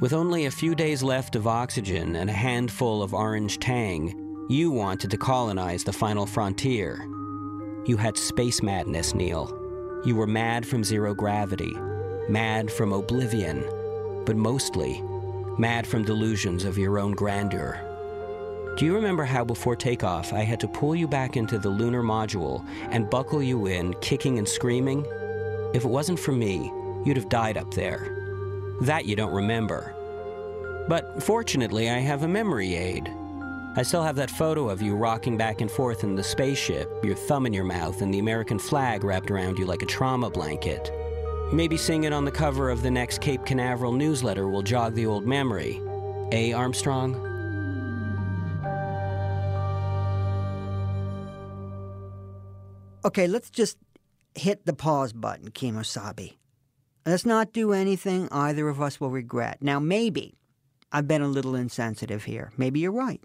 With 0.00 0.12
only 0.12 0.46
a 0.46 0.50
few 0.50 0.74
days 0.74 1.02
left 1.02 1.36
of 1.36 1.46
oxygen 1.46 2.16
and 2.16 2.28
a 2.28 2.34
handful 2.34 3.02
of 3.02 3.14
orange 3.14 3.58
tang, 3.58 4.46
you 4.50 4.70
wanted 4.70 5.10
to 5.10 5.16
colonize 5.16 5.84
the 5.84 5.92
final 5.92 6.26
frontier. 6.26 7.08
You 7.86 7.98
had 7.98 8.16
space 8.16 8.62
madness, 8.62 9.14
Neil. 9.14 9.52
You 10.06 10.16
were 10.16 10.26
mad 10.26 10.66
from 10.66 10.82
zero 10.82 11.14
gravity, 11.14 11.76
mad 12.30 12.72
from 12.72 12.92
oblivion, 12.94 13.62
but 14.24 14.36
mostly 14.36 15.02
mad 15.58 15.86
from 15.86 16.02
delusions 16.02 16.64
of 16.64 16.78
your 16.78 16.98
own 16.98 17.12
grandeur. 17.12 17.78
Do 18.78 18.86
you 18.86 18.94
remember 18.94 19.24
how 19.24 19.44
before 19.44 19.76
takeoff 19.76 20.32
I 20.32 20.40
had 20.40 20.60
to 20.60 20.68
pull 20.68 20.96
you 20.96 21.06
back 21.06 21.36
into 21.36 21.58
the 21.58 21.68
lunar 21.68 22.02
module 22.02 22.66
and 22.90 23.10
buckle 23.10 23.42
you 23.42 23.66
in, 23.66 23.92
kicking 24.00 24.38
and 24.38 24.48
screaming? 24.48 25.06
If 25.74 25.84
it 25.84 25.90
wasn't 25.90 26.18
for 26.18 26.32
me, 26.32 26.72
you'd 27.04 27.18
have 27.18 27.28
died 27.28 27.58
up 27.58 27.72
there. 27.74 28.76
That 28.80 29.04
you 29.04 29.14
don't 29.14 29.34
remember. 29.34 29.94
But 30.88 31.22
fortunately, 31.22 31.90
I 31.90 31.98
have 31.98 32.22
a 32.22 32.28
memory 32.28 32.74
aid. 32.74 33.12
I 33.76 33.82
still 33.82 34.04
have 34.04 34.14
that 34.16 34.30
photo 34.30 34.68
of 34.68 34.80
you 34.80 34.94
rocking 34.94 35.36
back 35.36 35.60
and 35.60 35.68
forth 35.68 36.04
in 36.04 36.14
the 36.14 36.22
spaceship, 36.22 36.88
your 37.02 37.16
thumb 37.16 37.44
in 37.44 37.52
your 37.52 37.64
mouth, 37.64 38.02
and 38.02 38.14
the 38.14 38.20
American 38.20 38.56
flag 38.56 39.02
wrapped 39.02 39.32
around 39.32 39.58
you 39.58 39.66
like 39.66 39.82
a 39.82 39.86
trauma 39.86 40.30
blanket. 40.30 40.92
Maybe 41.52 41.76
seeing 41.76 42.04
it 42.04 42.12
on 42.12 42.24
the 42.24 42.30
cover 42.30 42.70
of 42.70 42.82
the 42.82 42.90
next 42.90 43.20
Cape 43.20 43.44
Canaveral 43.44 43.90
newsletter 43.90 44.48
will 44.48 44.62
jog 44.62 44.94
the 44.94 45.06
old 45.06 45.26
memory. 45.26 45.82
A. 46.30 46.52
Armstrong? 46.52 47.16
Okay, 53.04 53.26
let's 53.26 53.50
just 53.50 53.76
hit 54.36 54.66
the 54.66 54.72
pause 54.72 55.12
button, 55.12 55.50
Kemosabe. 55.50 56.36
Let's 57.04 57.26
not 57.26 57.52
do 57.52 57.72
anything 57.72 58.28
either 58.30 58.68
of 58.68 58.80
us 58.80 59.00
will 59.00 59.10
regret. 59.10 59.58
Now, 59.60 59.80
maybe 59.80 60.36
I've 60.92 61.08
been 61.08 61.22
a 61.22 61.28
little 61.28 61.56
insensitive 61.56 62.22
here. 62.22 62.52
Maybe 62.56 62.78
you're 62.78 62.92
right. 62.92 63.20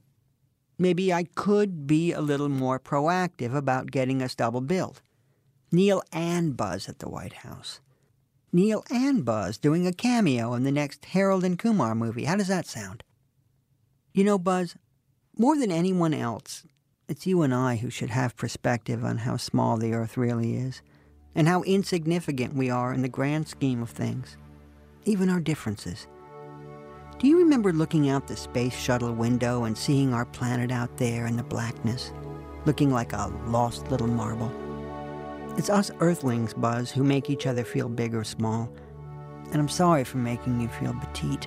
Maybe 0.81 1.11
I 1.11 1.25
could 1.35 1.85
be 1.85 2.13
a 2.13 2.21
little 2.21 2.47
more 2.47 2.79
proactive 2.79 3.53
about 3.53 3.91
getting 3.91 4.21
us 4.21 4.33
double 4.33 4.61
billed. 4.61 5.01
Neil 5.73 6.01
and 6.13 6.55
Buzz 6.55 6.87
at 6.87 6.99
the 6.99 7.09
White 7.09 7.33
House. 7.33 7.81
Neil 8.53 8.83
and 8.89 9.25
Buzz 9.25 9.57
doing 9.57 9.85
a 9.85 9.93
cameo 9.93 10.53
in 10.53 10.63
the 10.63 10.71
next 10.71 11.03
Harold 11.05 11.43
and 11.43 11.59
Kumar 11.59 11.93
movie. 11.93 12.23
How 12.23 12.37
does 12.37 12.47
that 12.47 12.65
sound? 12.65 13.03
You 14.13 14.23
know, 14.23 14.39
Buzz, 14.39 14.75
more 15.37 15.57
than 15.57 15.71
anyone 15.71 16.13
else, 16.13 16.63
it's 17.09 17.27
you 17.27 17.41
and 17.41 17.53
I 17.53 17.75
who 17.75 17.89
should 17.89 18.09
have 18.09 18.37
perspective 18.37 19.03
on 19.03 19.17
how 19.17 19.35
small 19.35 19.77
the 19.77 19.93
Earth 19.93 20.17
really 20.17 20.55
is, 20.55 20.81
and 21.35 21.47
how 21.47 21.61
insignificant 21.63 22.55
we 22.55 22.69
are 22.69 22.93
in 22.93 23.01
the 23.01 23.09
grand 23.09 23.47
scheme 23.47 23.81
of 23.81 23.89
things, 23.89 24.37
even 25.05 25.29
our 25.29 25.39
differences. 25.39 26.07
Do 27.19 27.27
you 27.27 27.37
remember 27.37 27.73
looking 27.73 28.09
out 28.09 28.27
the 28.27 28.37
space 28.37 28.73
shuttle 28.73 29.11
window 29.11 29.65
and 29.65 29.77
seeing 29.77 30.13
our 30.13 30.23
planet 30.23 30.71
out 30.71 30.95
there 30.95 31.27
in 31.27 31.35
the 31.35 31.43
blackness, 31.43 32.13
looking 32.65 32.91
like 32.91 33.11
a 33.11 33.27
lost 33.45 33.91
little 33.91 34.07
marble? 34.07 34.49
It's 35.57 35.69
us 35.69 35.91
Earthlings, 35.99 36.53
Buzz, 36.53 36.89
who 36.91 37.03
make 37.03 37.29
each 37.29 37.45
other 37.45 37.65
feel 37.65 37.89
big 37.89 38.15
or 38.15 38.23
small, 38.23 38.71
and 39.51 39.55
I'm 39.57 39.67
sorry 39.67 40.05
for 40.05 40.15
making 40.15 40.61
you 40.61 40.69
feel 40.69 40.93
petite. 40.93 41.45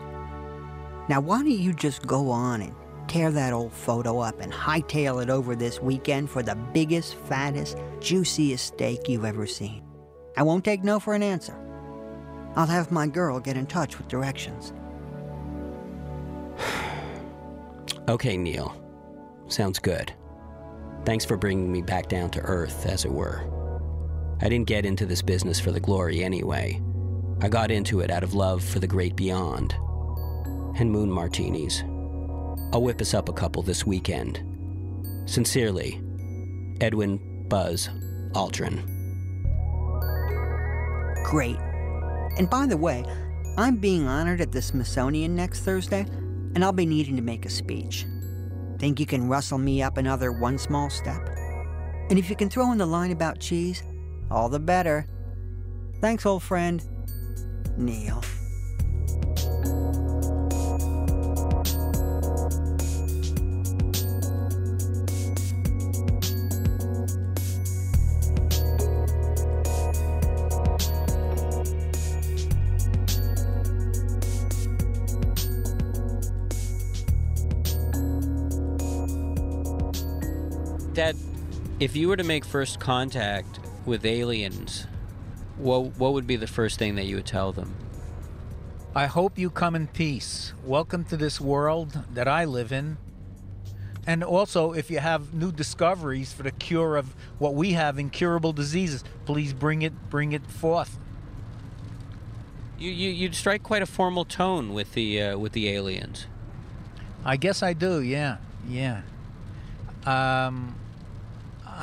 Now, 1.09 1.21
why 1.21 1.39
don't 1.39 1.51
you 1.51 1.73
just 1.73 2.07
go 2.07 2.31
on 2.31 2.61
and 2.61 2.75
tear 3.09 3.31
that 3.31 3.55
old 3.55 3.73
photo 3.73 4.19
up 4.19 4.43
and 4.43 4.53
hightail 4.53 5.23
it 5.23 5.31
over 5.31 5.57
this 5.57 5.81
weekend 5.81 6.29
for 6.29 6.43
the 6.43 6.55
biggest, 6.55 7.15
fattest, 7.15 7.79
juiciest 7.99 8.67
steak 8.75 9.09
you've 9.09 9.25
ever 9.25 9.47
seen? 9.47 9.83
I 10.37 10.43
won't 10.43 10.67
take 10.67 10.85
no 10.85 11.01
for 11.01 11.15
an 11.15 11.23
answer. 11.23 11.57
I'll 12.57 12.67
have 12.67 12.93
my 12.93 13.07
girl 13.07 13.41
get 13.41 13.57
in 13.57 13.65
touch 13.65 13.97
with 13.97 14.09
directions. 14.09 14.75
Okay, 18.09 18.37
Neil. 18.37 18.77
Sounds 19.49 19.79
good. 19.79 20.13
Thanks 21.05 21.25
for 21.25 21.37
bringing 21.37 21.71
me 21.71 21.83
back 21.83 22.09
down 22.09 22.31
to 22.31 22.41
earth, 22.41 22.87
as 22.87 23.05
it 23.05 23.13
were. 23.13 23.49
I 24.41 24.49
didn't 24.49 24.67
get 24.67 24.85
into 24.85 25.07
this 25.07 25.23
business 25.23 25.61
for 25.61 25.71
the 25.71 25.81
glory 25.81 26.25
anyway. 26.25 26.81
I 27.41 27.49
got 27.49 27.71
into 27.71 28.01
it 28.01 28.11
out 28.11 28.23
of 28.23 28.35
love 28.35 28.63
for 28.63 28.79
the 28.79 28.87
great 28.87 29.17
beyond. 29.17 29.75
And 30.79 30.91
moon 30.91 31.11
martinis. 31.11 31.83
I'll 32.73 32.83
whip 32.83 33.01
us 33.01 33.15
up 33.15 33.29
a 33.29 33.33
couple 33.33 33.63
this 33.63 33.87
weekend. 33.87 34.43
Sincerely, 35.27 36.01
Edwin 36.81 37.47
Buzz 37.49 37.89
Aldrin. 38.33 38.83
Great. 41.25 41.59
And 42.39 42.49
by 42.49 42.67
the 42.67 42.77
way, 42.77 43.05
I'm 43.57 43.77
being 43.77 44.09
honored 44.09 44.41
at 44.41 44.53
the 44.53 44.63
Smithsonian 44.63 45.37
next 45.37 45.61
Thursday, 45.61 46.07
and 46.55 46.65
I'll 46.65 46.73
be 46.73 46.87
needing 46.87 47.17
to 47.17 47.23
make 47.23 47.47
a 47.47 47.51
speech. 47.51 48.07
Think 48.79 48.99
you 48.99 49.07
can 49.07 49.29
rustle 49.29 49.59
me 49.59 49.83
up 49.83 49.97
another 49.97 50.33
one 50.33 50.59
small 50.59 50.91
step? 50.91 51.29
And 52.11 52.19
if 52.19 52.29
you 52.29 52.37
can 52.37 52.51
throw 52.51 52.73
in 52.73 52.79
the 52.79 52.87
line 52.87 53.13
about 53.13 53.39
cheese, 53.39 53.83
all 54.31 54.49
the 54.49 54.61
better. 54.61 55.07
Thanks, 56.01 56.27
old 56.27 56.43
friend. 56.43 56.85
Neil. 57.77 58.23
If 81.83 81.97
you 81.97 82.07
were 82.07 82.17
to 82.17 82.23
make 82.23 82.45
first 82.45 82.79
contact 82.79 83.59
with 83.85 84.07
aliens, 84.07 84.87
what 85.57 85.99
what 85.99 86.13
would 86.13 86.29
be 86.29 86.37
the 86.37 86.47
first 86.47 86.79
thing 86.79 86.95
that 86.95 87.07
you 87.07 87.17
would 87.17 87.27
tell 87.27 87.51
them? 87.51 87.75
I 88.95 89.07
hope 89.07 89.37
you 89.37 89.51
come 89.51 89.75
in 89.75 89.89
peace. 89.89 90.53
Welcome 90.65 91.05
to 91.07 91.17
this 91.17 91.41
world 91.41 92.05
that 92.15 92.29
I 92.29 92.45
live 92.45 92.71
in. 92.71 92.99
And 94.07 94.23
also, 94.23 94.73
if 94.73 94.93
you 94.93 95.01
have 95.01 95.35
new 95.35 95.51
discoveries 95.51 96.33
for 96.33 96.45
the 96.45 96.53
cure 96.53 96.97
of 96.97 97.17
what 97.41 97.57
we 97.57 97.73
have 97.73 97.99
incurable 97.99 98.53
diseases, 98.53 99.03
please 99.25 99.53
bring 99.53 99.83
it 99.83 100.09
bring 100.09 100.31
it 100.31 100.47
forth. 100.47 101.01
You 102.79 102.93
you 102.93 103.11
you'd 103.11 103.35
strike 103.35 103.65
quite 103.65 103.83
a 103.83 103.87
formal 103.87 104.25
tone 104.25 104.73
with 104.73 104.93
the 104.93 105.21
uh, 105.21 105.37
with 105.37 105.51
the 105.51 105.69
aliens. 105.69 106.27
I 107.25 107.37
guess 107.37 107.61
I 107.61 107.73
do. 107.73 108.01
Yeah, 108.01 108.37
yeah. 108.69 109.03
Um, 110.07 110.77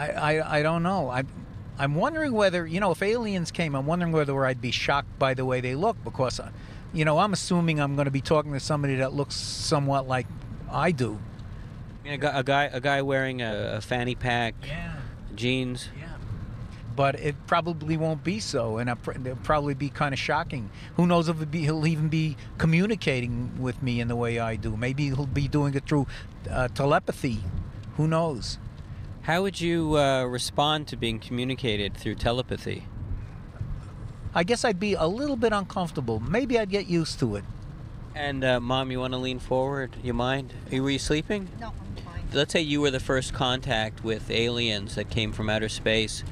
I 0.07 0.35
I, 0.37 0.57
I 0.59 0.63
don't 0.63 0.83
know. 0.83 1.09
I. 1.09 1.23
I'm 1.81 1.95
wondering 1.95 2.33
whether, 2.33 2.67
you 2.67 2.81
know, 2.81 2.91
if 2.91 3.01
aliens 3.01 3.51
came, 3.51 3.73
I'm 3.73 3.85
wondering 3.85 4.11
whether 4.11 4.45
I'd 4.45 4.59
be 4.59 4.69
shocked 4.71 5.17
by 5.17 5.33
the 5.33 5.45
way 5.45 5.61
they 5.61 5.75
look 5.75 5.95
because, 6.03 6.37
uh, 6.41 6.49
you 6.91 7.05
know, 7.05 7.19
I'm 7.19 7.31
assuming 7.31 7.79
I'm 7.79 7.95
going 7.95 8.03
to 8.03 8.11
be 8.11 8.19
talking 8.19 8.51
to 8.51 8.59
somebody 8.59 8.95
that 8.95 9.13
looks 9.13 9.35
somewhat 9.35 10.05
like 10.05 10.27
I 10.69 10.91
do. 10.91 11.19
I 12.03 12.03
mean, 12.03 12.13
a, 12.15 12.17
guy, 12.17 12.37
a 12.39 12.43
guy 12.43 12.63
a 12.65 12.79
guy 12.81 13.01
wearing 13.01 13.41
a, 13.41 13.75
a 13.77 13.81
fanny 13.81 14.13
pack, 14.15 14.55
Yeah. 14.67 14.95
jeans. 15.35 15.87
Yeah. 15.97 16.07
But 16.97 17.15
it 17.17 17.35
probably 17.47 17.95
won't 17.95 18.25
be 18.25 18.41
so, 18.41 18.77
and 18.77 18.89
it'll 18.89 19.37
probably 19.37 19.73
be 19.73 19.87
kind 19.87 20.11
of 20.13 20.19
shocking. 20.19 20.69
Who 20.97 21.07
knows 21.07 21.29
if 21.29 21.49
be, 21.49 21.59
he'll 21.61 21.87
even 21.87 22.09
be 22.09 22.35
communicating 22.57 23.53
with 23.57 23.81
me 23.81 24.01
in 24.01 24.09
the 24.09 24.17
way 24.17 24.37
I 24.37 24.57
do? 24.57 24.75
Maybe 24.75 25.05
he'll 25.05 25.27
be 25.27 25.47
doing 25.47 25.75
it 25.75 25.85
through 25.87 26.07
uh, 26.51 26.67
telepathy. 26.67 27.39
Who 27.95 28.05
knows? 28.09 28.59
How 29.29 29.43
would 29.43 29.61
you 29.61 29.95
uh, 29.95 30.23
respond 30.23 30.87
to 30.87 30.97
being 30.97 31.19
communicated 31.19 31.95
through 31.95 32.15
telepathy? 32.15 32.87
I 34.33 34.43
guess 34.43 34.65
I'd 34.65 34.79
be 34.79 34.95
a 34.95 35.05
little 35.05 35.35
bit 35.35 35.53
uncomfortable. 35.53 36.19
Maybe 36.19 36.57
I'd 36.57 36.71
get 36.71 36.87
used 36.87 37.19
to 37.19 37.35
it. 37.35 37.43
And 38.15 38.43
uh, 38.43 38.59
mom, 38.59 38.89
you 38.89 38.99
want 38.99 39.13
to 39.13 39.19
lean 39.19 39.37
forward? 39.37 39.91
You 40.01 40.15
mind? 40.15 40.55
Were 40.71 40.89
you 40.89 40.97
sleeping? 40.97 41.47
No, 41.59 41.67
I'm 41.67 42.03
fine. 42.03 42.23
Let's 42.33 42.53
say 42.53 42.61
you 42.61 42.81
were 42.81 42.89
the 42.89 42.99
first 42.99 43.31
contact 43.35 44.03
with 44.03 44.31
aliens 44.31 44.95
that 44.95 45.11
came 45.11 45.31
from 45.31 45.47
outer 45.47 45.69
space. 45.69 46.23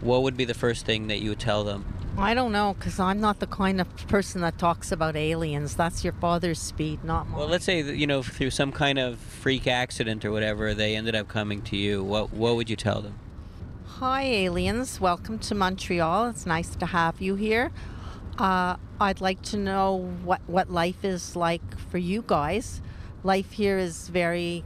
What 0.00 0.22
would 0.22 0.36
be 0.36 0.44
the 0.44 0.54
first 0.54 0.86
thing 0.86 1.08
that 1.08 1.18
you 1.18 1.30
would 1.30 1.40
tell 1.40 1.64
them? 1.64 1.95
I 2.18 2.32
don't 2.32 2.50
know, 2.50 2.74
because 2.78 2.98
I'm 2.98 3.20
not 3.20 3.40
the 3.40 3.46
kind 3.46 3.78
of 3.78 3.94
person 4.08 4.40
that 4.40 4.58
talks 4.58 4.90
about 4.90 5.16
aliens. 5.16 5.76
That's 5.76 6.02
your 6.02 6.14
father's 6.14 6.58
speed, 6.58 7.04
not 7.04 7.28
mine. 7.28 7.38
Well, 7.38 7.48
let's 7.48 7.66
say 7.66 7.82
that, 7.82 7.96
you 7.96 8.06
know 8.06 8.22
through 8.22 8.50
some 8.50 8.72
kind 8.72 8.98
of 8.98 9.18
freak 9.18 9.66
accident 9.66 10.24
or 10.24 10.32
whatever, 10.32 10.72
they 10.72 10.96
ended 10.96 11.14
up 11.14 11.28
coming 11.28 11.60
to 11.62 11.76
you. 11.76 12.02
What 12.02 12.32
what 12.32 12.56
would 12.56 12.70
you 12.70 12.76
tell 12.76 13.02
them? 13.02 13.18
Hi, 13.98 14.22
aliens. 14.22 14.98
Welcome 14.98 15.38
to 15.40 15.54
Montreal. 15.54 16.30
It's 16.30 16.46
nice 16.46 16.74
to 16.76 16.86
have 16.86 17.20
you 17.20 17.34
here. 17.34 17.70
Uh, 18.38 18.76
I'd 18.98 19.20
like 19.20 19.42
to 19.42 19.58
know 19.58 19.94
what, 20.24 20.40
what 20.46 20.70
life 20.70 21.04
is 21.04 21.36
like 21.36 21.78
for 21.78 21.98
you 21.98 22.24
guys. 22.26 22.80
Life 23.24 23.52
here 23.52 23.78
is 23.78 24.08
very 24.08 24.64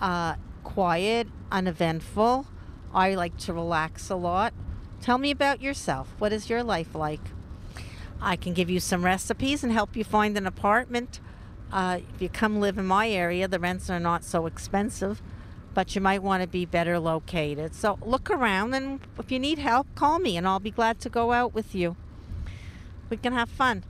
uh, 0.00 0.36
quiet, 0.62 1.26
uneventful. 1.50 2.46
I 2.94 3.14
like 3.14 3.36
to 3.38 3.52
relax 3.52 4.10
a 4.10 4.16
lot. 4.16 4.54
Tell 5.00 5.18
me 5.18 5.30
about 5.30 5.62
yourself. 5.62 6.12
What 6.18 6.32
is 6.32 6.50
your 6.50 6.62
life 6.62 6.94
like? 6.94 7.20
I 8.20 8.36
can 8.36 8.52
give 8.52 8.68
you 8.68 8.80
some 8.80 9.04
recipes 9.04 9.62
and 9.62 9.72
help 9.72 9.96
you 9.96 10.04
find 10.04 10.36
an 10.36 10.46
apartment. 10.46 11.20
Uh, 11.72 12.00
if 12.14 12.20
you 12.20 12.28
come 12.28 12.60
live 12.60 12.78
in 12.78 12.86
my 12.86 13.08
area, 13.08 13.46
the 13.46 13.60
rents 13.60 13.88
are 13.90 14.00
not 14.00 14.24
so 14.24 14.46
expensive, 14.46 15.22
but 15.74 15.94
you 15.94 16.00
might 16.00 16.22
want 16.22 16.42
to 16.42 16.48
be 16.48 16.64
better 16.64 16.98
located. 16.98 17.74
So 17.74 17.98
look 18.02 18.30
around, 18.30 18.74
and 18.74 19.00
if 19.18 19.30
you 19.30 19.38
need 19.38 19.58
help, 19.58 19.86
call 19.94 20.18
me, 20.18 20.36
and 20.36 20.48
I'll 20.48 20.60
be 20.60 20.70
glad 20.70 20.98
to 21.00 21.08
go 21.08 21.32
out 21.32 21.54
with 21.54 21.74
you. 21.74 21.96
We 23.08 23.16
can 23.18 23.32
have 23.32 23.48
fun. 23.48 23.84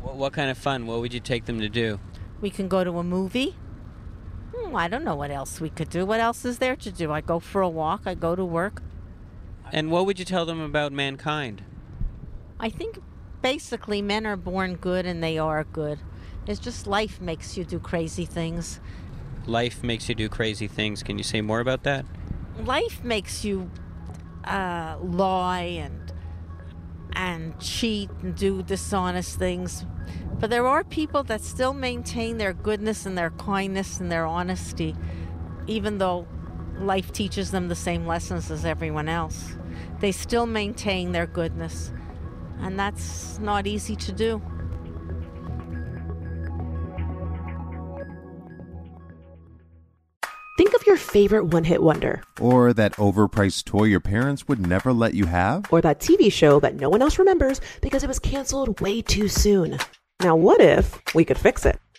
What, 0.00 0.16
what 0.16 0.32
kind 0.32 0.50
of 0.50 0.56
fun? 0.56 0.86
What 0.86 1.00
would 1.00 1.12
you 1.12 1.20
take 1.20 1.44
them 1.44 1.60
to 1.60 1.68
do? 1.68 2.00
We 2.40 2.50
can 2.50 2.68
go 2.68 2.84
to 2.84 2.98
a 2.98 3.04
movie. 3.04 3.54
Hmm, 4.54 4.74
I 4.74 4.88
don't 4.88 5.04
know 5.04 5.14
what 5.14 5.30
else 5.30 5.60
we 5.60 5.68
could 5.68 5.90
do. 5.90 6.06
What 6.06 6.20
else 6.20 6.44
is 6.44 6.58
there 6.58 6.76
to 6.76 6.90
do? 6.90 7.12
I 7.12 7.20
go 7.20 7.38
for 7.38 7.60
a 7.60 7.68
walk, 7.68 8.02
I 8.06 8.14
go 8.14 8.34
to 8.34 8.44
work. 8.44 8.82
And 9.72 9.90
what 9.90 10.06
would 10.06 10.18
you 10.18 10.24
tell 10.24 10.46
them 10.46 10.60
about 10.60 10.92
mankind? 10.92 11.62
I 12.58 12.68
think 12.68 12.98
basically 13.42 14.02
men 14.02 14.26
are 14.26 14.36
born 14.36 14.74
good 14.74 15.06
and 15.06 15.22
they 15.22 15.38
are 15.38 15.64
good. 15.64 15.98
It's 16.46 16.60
just 16.60 16.86
life 16.86 17.20
makes 17.20 17.56
you 17.56 17.64
do 17.64 17.78
crazy 17.78 18.24
things. 18.24 18.80
Life 19.46 19.82
makes 19.82 20.08
you 20.08 20.14
do 20.14 20.28
crazy 20.28 20.66
things. 20.66 21.02
Can 21.02 21.18
you 21.18 21.24
say 21.24 21.40
more 21.40 21.60
about 21.60 21.84
that? 21.84 22.04
Life 22.64 23.02
makes 23.04 23.44
you 23.44 23.70
uh, 24.44 24.96
lie 25.00 25.62
and 25.62 26.12
and 27.12 27.58
cheat 27.60 28.08
and 28.22 28.34
do 28.36 28.62
dishonest 28.62 29.38
things. 29.38 29.84
But 30.38 30.50
there 30.50 30.66
are 30.66 30.84
people 30.84 31.22
that 31.24 31.42
still 31.42 31.74
maintain 31.74 32.38
their 32.38 32.52
goodness 32.52 33.04
and 33.04 33.16
their 33.18 33.30
kindness 33.30 34.00
and 34.00 34.10
their 34.10 34.26
honesty, 34.26 34.96
even 35.66 35.98
though 35.98 36.26
life 36.78 37.12
teaches 37.12 37.50
them 37.50 37.68
the 37.68 37.74
same 37.74 38.06
lessons 38.06 38.50
as 38.50 38.64
everyone 38.64 39.08
else. 39.08 39.56
They 40.00 40.12
still 40.12 40.46
maintain 40.46 41.12
their 41.12 41.26
goodness. 41.26 41.92
And 42.60 42.78
that's 42.78 43.38
not 43.38 43.66
easy 43.66 43.96
to 43.96 44.12
do. 44.12 44.42
Think 50.56 50.74
of 50.74 50.86
your 50.86 50.98
favorite 50.98 51.46
one 51.46 51.64
hit 51.64 51.82
wonder. 51.82 52.22
Or 52.38 52.74
that 52.74 52.92
overpriced 52.96 53.64
toy 53.64 53.84
your 53.84 54.00
parents 54.00 54.46
would 54.46 54.66
never 54.66 54.92
let 54.92 55.14
you 55.14 55.24
have. 55.24 55.64
Or 55.72 55.80
that 55.80 56.00
TV 56.00 56.30
show 56.30 56.60
that 56.60 56.76
no 56.76 56.90
one 56.90 57.00
else 57.00 57.18
remembers 57.18 57.60
because 57.80 58.04
it 58.04 58.08
was 58.08 58.18
canceled 58.18 58.78
way 58.80 59.00
too 59.00 59.26
soon. 59.28 59.78
Now, 60.20 60.36
what 60.36 60.60
if 60.60 61.00
we 61.14 61.24
could 61.24 61.38
fix 61.38 61.64
it? 61.64 61.80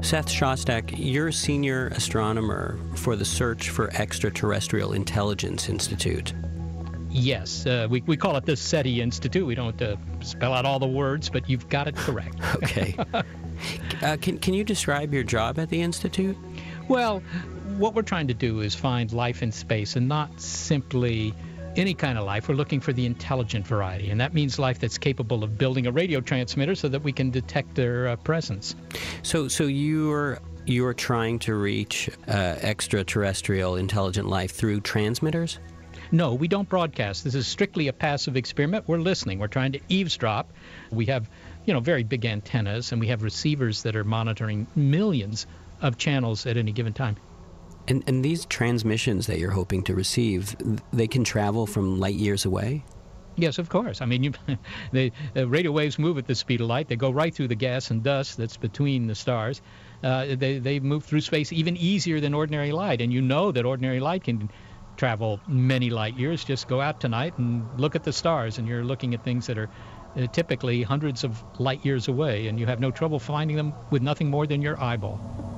Seth 0.00 0.28
Shostak, 0.28 0.94
you're 0.96 1.28
a 1.28 1.32
senior 1.32 1.88
astronomer 1.88 2.78
for 2.94 3.16
the 3.16 3.24
Search 3.24 3.70
for 3.70 3.90
Extraterrestrial 3.94 4.92
Intelligence 4.92 5.68
Institute. 5.68 6.32
Yes, 7.10 7.66
uh, 7.66 7.88
we, 7.90 8.02
we 8.06 8.16
call 8.16 8.36
it 8.36 8.46
the 8.46 8.56
SETI 8.56 9.00
Institute. 9.02 9.44
We 9.44 9.54
don't 9.54 9.80
uh, 9.82 9.96
spell 10.20 10.54
out 10.54 10.64
all 10.64 10.78
the 10.78 10.86
words, 10.86 11.28
but 11.28 11.48
you've 11.50 11.68
got 11.68 11.88
it 11.88 11.96
correct. 11.96 12.36
okay. 12.56 12.94
uh, 14.02 14.16
can, 14.20 14.38
can 14.38 14.54
you 14.54 14.62
describe 14.62 15.12
your 15.12 15.24
job 15.24 15.58
at 15.58 15.68
the 15.68 15.82
Institute? 15.82 16.36
Well, 16.86 17.20
what 17.76 17.94
we're 17.94 18.02
trying 18.02 18.28
to 18.28 18.34
do 18.34 18.60
is 18.60 18.74
find 18.74 19.12
life 19.12 19.42
in 19.42 19.50
space 19.52 19.96
and 19.96 20.08
not 20.08 20.40
simply 20.40 21.34
any 21.78 21.94
kind 21.94 22.18
of 22.18 22.24
life. 22.24 22.48
We're 22.48 22.54
looking 22.54 22.80
for 22.80 22.92
the 22.92 23.06
intelligent 23.06 23.66
variety, 23.66 24.10
and 24.10 24.20
that 24.20 24.34
means 24.34 24.58
life 24.58 24.78
that's 24.78 24.98
capable 24.98 25.44
of 25.44 25.56
building 25.56 25.86
a 25.86 25.92
radio 25.92 26.20
transmitter 26.20 26.74
so 26.74 26.88
that 26.88 27.02
we 27.02 27.12
can 27.12 27.30
detect 27.30 27.74
their 27.74 28.08
uh, 28.08 28.16
presence. 28.16 28.74
So, 29.22 29.48
so 29.48 29.64
you're 29.64 30.38
you're 30.66 30.94
trying 30.94 31.38
to 31.38 31.54
reach 31.54 32.10
uh, 32.28 32.32
extraterrestrial 32.60 33.76
intelligent 33.76 34.28
life 34.28 34.50
through 34.50 34.80
transmitters? 34.82 35.58
No, 36.12 36.34
we 36.34 36.48
don't 36.48 36.68
broadcast. 36.68 37.24
This 37.24 37.34
is 37.34 37.46
strictly 37.46 37.88
a 37.88 37.92
passive 37.92 38.36
experiment. 38.36 38.86
We're 38.86 38.98
listening. 38.98 39.38
We're 39.38 39.48
trying 39.48 39.72
to 39.72 39.80
eavesdrop. 39.88 40.52
We 40.90 41.06
have, 41.06 41.28
you 41.64 41.74
know, 41.74 41.80
very 41.80 42.02
big 42.02 42.24
antennas, 42.24 42.92
and 42.92 43.00
we 43.00 43.08
have 43.08 43.22
receivers 43.22 43.82
that 43.82 43.96
are 43.96 44.04
monitoring 44.04 44.66
millions 44.74 45.46
of 45.80 45.98
channels 45.98 46.46
at 46.46 46.56
any 46.56 46.72
given 46.72 46.92
time. 46.92 47.16
And, 47.88 48.04
and 48.06 48.24
these 48.24 48.44
transmissions 48.46 49.26
that 49.26 49.38
you're 49.38 49.50
hoping 49.50 49.82
to 49.84 49.94
receive, 49.94 50.54
they 50.92 51.08
can 51.08 51.24
travel 51.24 51.66
from 51.66 51.98
light 51.98 52.14
years 52.14 52.44
away? 52.44 52.84
Yes, 53.36 53.58
of 53.58 53.68
course. 53.68 54.02
I 54.02 54.06
mean, 54.06 54.24
you, 54.24 54.32
the 54.92 55.12
uh, 55.34 55.48
radio 55.48 55.72
waves 55.72 55.98
move 55.98 56.18
at 56.18 56.26
the 56.26 56.34
speed 56.34 56.60
of 56.60 56.66
light. 56.66 56.88
They 56.88 56.96
go 56.96 57.10
right 57.10 57.34
through 57.34 57.48
the 57.48 57.54
gas 57.54 57.90
and 57.90 58.02
dust 58.02 58.36
that's 58.36 58.56
between 58.56 59.06
the 59.06 59.14
stars. 59.14 59.62
Uh, 60.02 60.36
they, 60.36 60.58
they 60.58 60.80
move 60.80 61.04
through 61.04 61.22
space 61.22 61.52
even 61.52 61.76
easier 61.76 62.20
than 62.20 62.34
ordinary 62.34 62.72
light. 62.72 63.00
And 63.00 63.12
you 63.12 63.22
know 63.22 63.52
that 63.52 63.64
ordinary 63.64 64.00
light 64.00 64.24
can 64.24 64.50
travel 64.96 65.40
many 65.46 65.88
light 65.88 66.18
years. 66.18 66.44
Just 66.44 66.68
go 66.68 66.80
out 66.80 67.00
tonight 67.00 67.38
and 67.38 67.64
look 67.80 67.94
at 67.94 68.04
the 68.04 68.12
stars, 68.12 68.58
and 68.58 68.68
you're 68.68 68.84
looking 68.84 69.14
at 69.14 69.24
things 69.24 69.46
that 69.46 69.56
are 69.56 69.70
uh, 70.16 70.26
typically 70.26 70.82
hundreds 70.82 71.24
of 71.24 71.42
light 71.58 71.84
years 71.86 72.08
away, 72.08 72.48
and 72.48 72.58
you 72.58 72.66
have 72.66 72.80
no 72.80 72.90
trouble 72.90 73.18
finding 73.18 73.56
them 73.56 73.72
with 73.90 74.02
nothing 74.02 74.28
more 74.28 74.46
than 74.46 74.60
your 74.60 74.78
eyeball. 74.82 75.57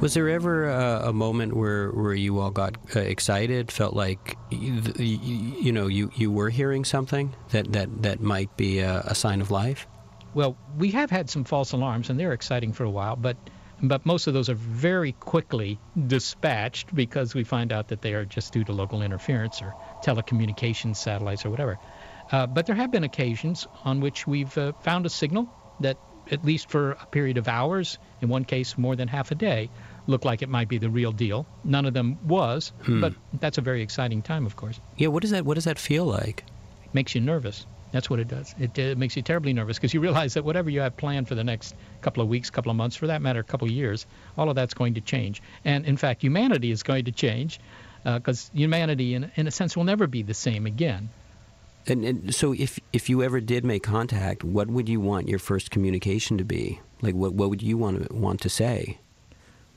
Was 0.00 0.14
there 0.14 0.30
ever 0.30 0.66
a, 0.66 1.08
a, 1.08 1.12
moment 1.12 1.54
where, 1.54 1.90
where 1.90 2.14
you 2.14 2.38
all 2.38 2.50
got 2.50 2.76
uh, 2.96 3.00
excited, 3.00 3.70
felt 3.70 3.94
like 3.94 4.38
you, 4.50 4.82
you, 4.96 5.72
know 5.72 5.88
you, 5.88 6.10
you 6.16 6.32
were 6.32 6.48
hearing 6.48 6.86
something 6.86 7.34
that, 7.50 7.70
that, 7.72 8.02
that 8.02 8.20
might 8.20 8.56
be 8.56 8.78
a, 8.78 9.00
a, 9.00 9.14
sign 9.14 9.42
of 9.42 9.50
life? 9.50 9.86
Well, 10.32 10.56
we 10.78 10.92
have 10.92 11.10
had 11.10 11.28
some 11.28 11.44
false 11.44 11.72
alarms, 11.72 12.08
and 12.08 12.18
they're 12.18 12.32
exciting 12.32 12.72
for 12.72 12.84
a 12.84 12.90
while, 12.90 13.16
but 13.16 13.36
but 13.82 14.04
most 14.04 14.26
of 14.26 14.34
those 14.34 14.50
are 14.50 14.54
very 14.54 15.12
quickly 15.12 15.78
dispatched 16.06 16.94
because 16.94 17.34
we 17.34 17.44
find 17.44 17.72
out 17.72 17.88
that 17.88 18.02
they 18.02 18.12
are 18.12 18.26
just 18.26 18.52
due 18.52 18.64
to 18.64 18.72
local 18.72 19.02
interference 19.02 19.62
or 19.62 19.74
telecommunications 20.04 20.96
satellites 20.96 21.46
or 21.46 21.50
whatever. 21.50 21.78
Uh, 22.30 22.46
but 22.46 22.66
there 22.66 22.76
have 22.76 22.90
been 22.90 23.04
occasions 23.04 23.66
on 23.84 24.00
which 24.00 24.26
we've 24.26 24.56
uh, 24.58 24.72
found 24.82 25.06
a 25.06 25.08
signal 25.08 25.50
that 25.80 25.98
at 26.30 26.44
least 26.44 26.70
for 26.70 26.92
a 26.92 27.06
period 27.06 27.38
of 27.38 27.48
hours, 27.48 27.98
in 28.20 28.28
one 28.28 28.44
case 28.44 28.78
more 28.78 28.96
than 28.96 29.08
half 29.08 29.30
a 29.30 29.34
day, 29.34 29.70
looked 30.06 30.24
like 30.24 30.42
it 30.42 30.48
might 30.48 30.68
be 30.68 30.78
the 30.78 30.90
real 30.90 31.12
deal. 31.12 31.46
None 31.64 31.86
of 31.86 31.94
them 31.94 32.18
was, 32.26 32.72
hmm. 32.82 33.00
but 33.00 33.14
that's 33.34 33.58
a 33.58 33.60
very 33.60 33.82
exciting 33.82 34.22
time, 34.22 34.46
of 34.46 34.56
course. 34.56 34.80
Yeah, 34.96 35.08
what 35.08 35.22
does 35.22 35.30
that 35.30 35.44
what 35.44 35.54
does 35.54 35.64
that 35.64 35.78
feel 35.78 36.04
like? 36.04 36.44
It 36.84 36.94
makes 36.94 37.14
you 37.14 37.20
nervous. 37.20 37.66
That's 37.92 38.08
what 38.08 38.20
it 38.20 38.28
does. 38.28 38.54
It, 38.58 38.78
it 38.78 38.98
makes 38.98 39.16
you 39.16 39.22
terribly 39.22 39.52
nervous 39.52 39.76
because 39.76 39.92
you 39.92 40.00
realize 40.00 40.34
that 40.34 40.44
whatever 40.44 40.70
you 40.70 40.80
have 40.80 40.96
planned 40.96 41.26
for 41.28 41.34
the 41.34 41.44
next 41.44 41.74
couple 42.02 42.22
of 42.22 42.28
weeks, 42.28 42.50
couple 42.50 42.70
of 42.70 42.76
months, 42.76 42.96
for 42.96 43.08
that 43.08 43.20
matter, 43.20 43.40
a 43.40 43.44
couple 43.44 43.66
of 43.66 43.72
years, 43.72 44.06
all 44.38 44.48
of 44.48 44.54
that's 44.54 44.74
going 44.74 44.94
to 44.94 45.00
change. 45.00 45.42
And 45.64 45.84
in 45.84 45.96
fact, 45.96 46.22
humanity 46.22 46.70
is 46.70 46.82
going 46.82 47.06
to 47.06 47.12
change 47.12 47.58
because 48.04 48.48
uh, 48.48 48.56
humanity, 48.56 49.14
in, 49.14 49.30
in 49.34 49.46
a 49.46 49.50
sense, 49.50 49.76
will 49.76 49.84
never 49.84 50.06
be 50.06 50.22
the 50.22 50.34
same 50.34 50.66
again. 50.66 51.10
And, 51.86 52.04
and, 52.04 52.34
so, 52.34 52.52
if 52.52 52.78
if 52.92 53.08
you 53.08 53.22
ever 53.22 53.40
did 53.40 53.64
make 53.64 53.82
contact, 53.82 54.44
what 54.44 54.68
would 54.68 54.88
you 54.88 55.00
want 55.00 55.28
your 55.28 55.38
first 55.38 55.70
communication 55.70 56.36
to 56.36 56.44
be? 56.44 56.78
Like, 57.00 57.14
what 57.14 57.32
what 57.32 57.48
would 57.48 57.62
you 57.62 57.78
want 57.78 58.06
to 58.06 58.14
want 58.14 58.42
to 58.42 58.50
say? 58.50 58.98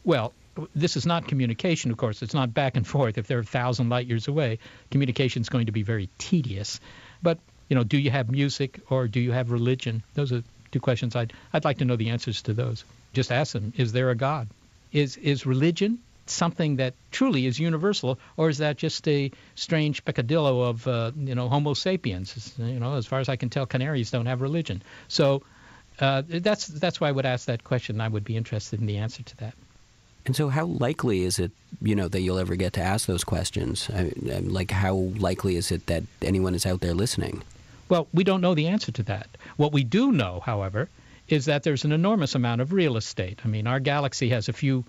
Well, 0.04 0.34
this 0.76 0.98
is 0.98 1.06
not 1.06 1.28
communication, 1.28 1.92
of 1.92 1.98
course. 1.98 2.22
It's 2.22 2.34
not 2.34 2.54
back 2.54 2.78
and 2.78 2.86
forth. 2.86 3.18
If 3.18 3.28
they're 3.28 3.40
a 3.40 3.44
thousand 3.44 3.90
light 3.90 4.08
years 4.08 4.28
away, 4.28 4.60
communication 4.92 5.42
is 5.42 5.50
going 5.50 5.66
to 5.66 5.72
be 5.72 5.84
very 5.84 6.10
tedious. 6.18 6.80
But 7.22 7.40
you 7.70 7.76
know, 7.76 7.84
do 7.84 7.98
you 7.98 8.12
have 8.12 8.30
music 8.30 8.80
or 8.90 9.08
do 9.08 9.20
you 9.20 9.32
have 9.32 9.52
religion? 9.52 10.04
Those 10.14 10.32
are 10.32 10.44
two 10.72 10.80
questions 10.80 11.16
I'd 11.16 11.34
I'd 11.54 11.66
like 11.66 11.80
to 11.80 11.86
know 11.86 11.96
the 11.96 12.10
answers 12.10 12.44
to 12.44 12.54
those. 12.54 12.84
Just 13.14 13.32
ask 13.32 13.54
them: 13.54 13.74
Is 13.78 13.92
there 13.94 14.10
a 14.10 14.16
God? 14.16 14.48
Is 14.92 15.18
is 15.18 15.46
religion 15.46 16.00
something 16.26 16.78
that 16.78 16.94
truly 17.12 17.46
is 17.46 17.60
universal, 17.60 18.18
or 18.38 18.50
is 18.50 18.60
that 18.60 18.78
just 18.78 19.08
a 19.08 19.32
strange 19.56 20.06
peccadillo 20.06 20.62
of 20.62 20.88
uh, 20.88 21.12
you 21.18 21.36
know 21.36 21.50
Homo 21.50 21.74
sapiens? 21.74 22.54
You 22.58 22.80
know, 22.80 22.96
as 22.96 23.06
far 23.06 23.20
as 23.20 23.30
I 23.30 23.36
can 23.38 23.50
tell, 23.50 23.66
canaries 23.66 24.12
don't 24.12 24.28
have 24.28 24.42
religion. 24.42 24.84
So 25.08 25.44
uh, 26.00 26.24
that's 26.28 26.68
that's 26.68 27.02
why 27.02 27.10
I 27.10 27.12
would 27.12 27.26
ask 27.26 27.48
that 27.48 27.64
question. 27.64 28.02
I 28.02 28.08
would 28.08 28.24
be 28.24 28.38
interested 28.38 28.80
in 28.80 28.86
the 28.86 28.98
answer 28.98 29.24
to 29.24 29.38
that. 29.38 29.54
And 30.26 30.36
so, 30.36 30.50
how 30.50 30.66
likely 30.66 31.24
is 31.24 31.40
it, 31.40 31.52
you 31.82 31.96
know, 31.96 32.08
that 32.08 32.22
you'll 32.22 32.40
ever 32.40 32.56
get 32.56 32.74
to 32.74 32.82
ask 32.82 33.08
those 33.08 33.24
questions? 33.24 33.90
I, 33.94 34.12
like, 34.42 34.72
how 34.72 34.96
likely 34.96 35.56
is 35.56 35.72
it 35.72 35.88
that 35.88 36.04
anyone 36.22 36.56
is 36.56 36.66
out 36.66 36.80
there 36.80 36.94
listening? 36.94 37.44
Well, 37.90 38.08
we 38.14 38.24
don't 38.24 38.42
know 38.42 38.56
the 38.56 38.68
answer 38.68 38.92
to 38.94 39.04
that. 39.04 39.28
What 39.58 39.74
we 39.74 39.84
do 39.84 40.12
know, 40.12 40.42
however, 40.46 40.88
is 41.28 41.46
that 41.46 41.64
there's 41.64 41.86
an 41.86 41.92
enormous 41.92 42.36
amount 42.36 42.62
of 42.62 42.72
real 42.72 42.96
estate. 42.96 43.40
I 43.44 43.48
mean, 43.48 43.68
our 43.68 43.80
galaxy 43.80 44.30
has 44.30 44.48
a 44.48 44.54
few 44.54 44.86